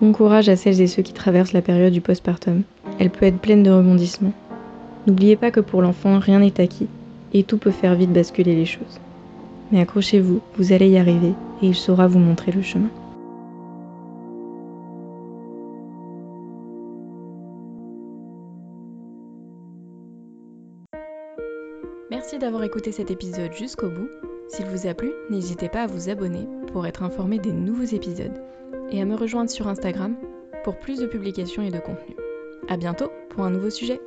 Bon 0.00 0.12
courage 0.12 0.48
à 0.48 0.56
celles 0.56 0.80
et 0.80 0.86
ceux 0.86 1.02
qui 1.02 1.12
traversent 1.12 1.52
la 1.52 1.60
période 1.60 1.92
du 1.92 2.00
postpartum. 2.00 2.62
Elle 2.98 3.10
peut 3.10 3.26
être 3.26 3.38
pleine 3.38 3.62
de 3.62 3.70
rebondissements. 3.70 4.32
N'oubliez 5.06 5.36
pas 5.36 5.50
que 5.50 5.60
pour 5.60 5.82
l'enfant, 5.82 6.18
rien 6.18 6.38
n'est 6.38 6.60
acquis, 6.60 6.88
et 7.34 7.42
tout 7.42 7.58
peut 7.58 7.70
faire 7.70 7.94
vite 7.94 8.12
basculer 8.12 8.54
les 8.54 8.66
choses. 8.66 9.00
Mais 9.70 9.80
accrochez-vous, 9.80 10.40
vous 10.56 10.72
allez 10.72 10.88
y 10.88 10.96
arriver, 10.96 11.34
et 11.62 11.66
il 11.66 11.74
saura 11.74 12.06
vous 12.06 12.18
montrer 12.18 12.52
le 12.52 12.62
chemin. 12.62 12.88
D'avoir 22.42 22.64
écouté 22.64 22.90
cet 22.90 23.12
épisode 23.12 23.52
jusqu'au 23.52 23.88
bout. 23.88 24.08
S'il 24.48 24.66
vous 24.66 24.88
a 24.88 24.94
plu, 24.94 25.12
n'hésitez 25.30 25.68
pas 25.68 25.84
à 25.84 25.86
vous 25.86 26.08
abonner 26.08 26.48
pour 26.72 26.84
être 26.88 27.04
informé 27.04 27.38
des 27.38 27.52
nouveaux 27.52 27.84
épisodes 27.84 28.42
et 28.90 29.00
à 29.00 29.04
me 29.04 29.14
rejoindre 29.14 29.48
sur 29.48 29.68
Instagram 29.68 30.16
pour 30.64 30.76
plus 30.80 30.98
de 30.98 31.06
publications 31.06 31.62
et 31.62 31.70
de 31.70 31.78
contenu. 31.78 32.16
A 32.68 32.76
bientôt 32.76 33.12
pour 33.30 33.44
un 33.44 33.50
nouveau 33.50 33.70
sujet. 33.70 34.00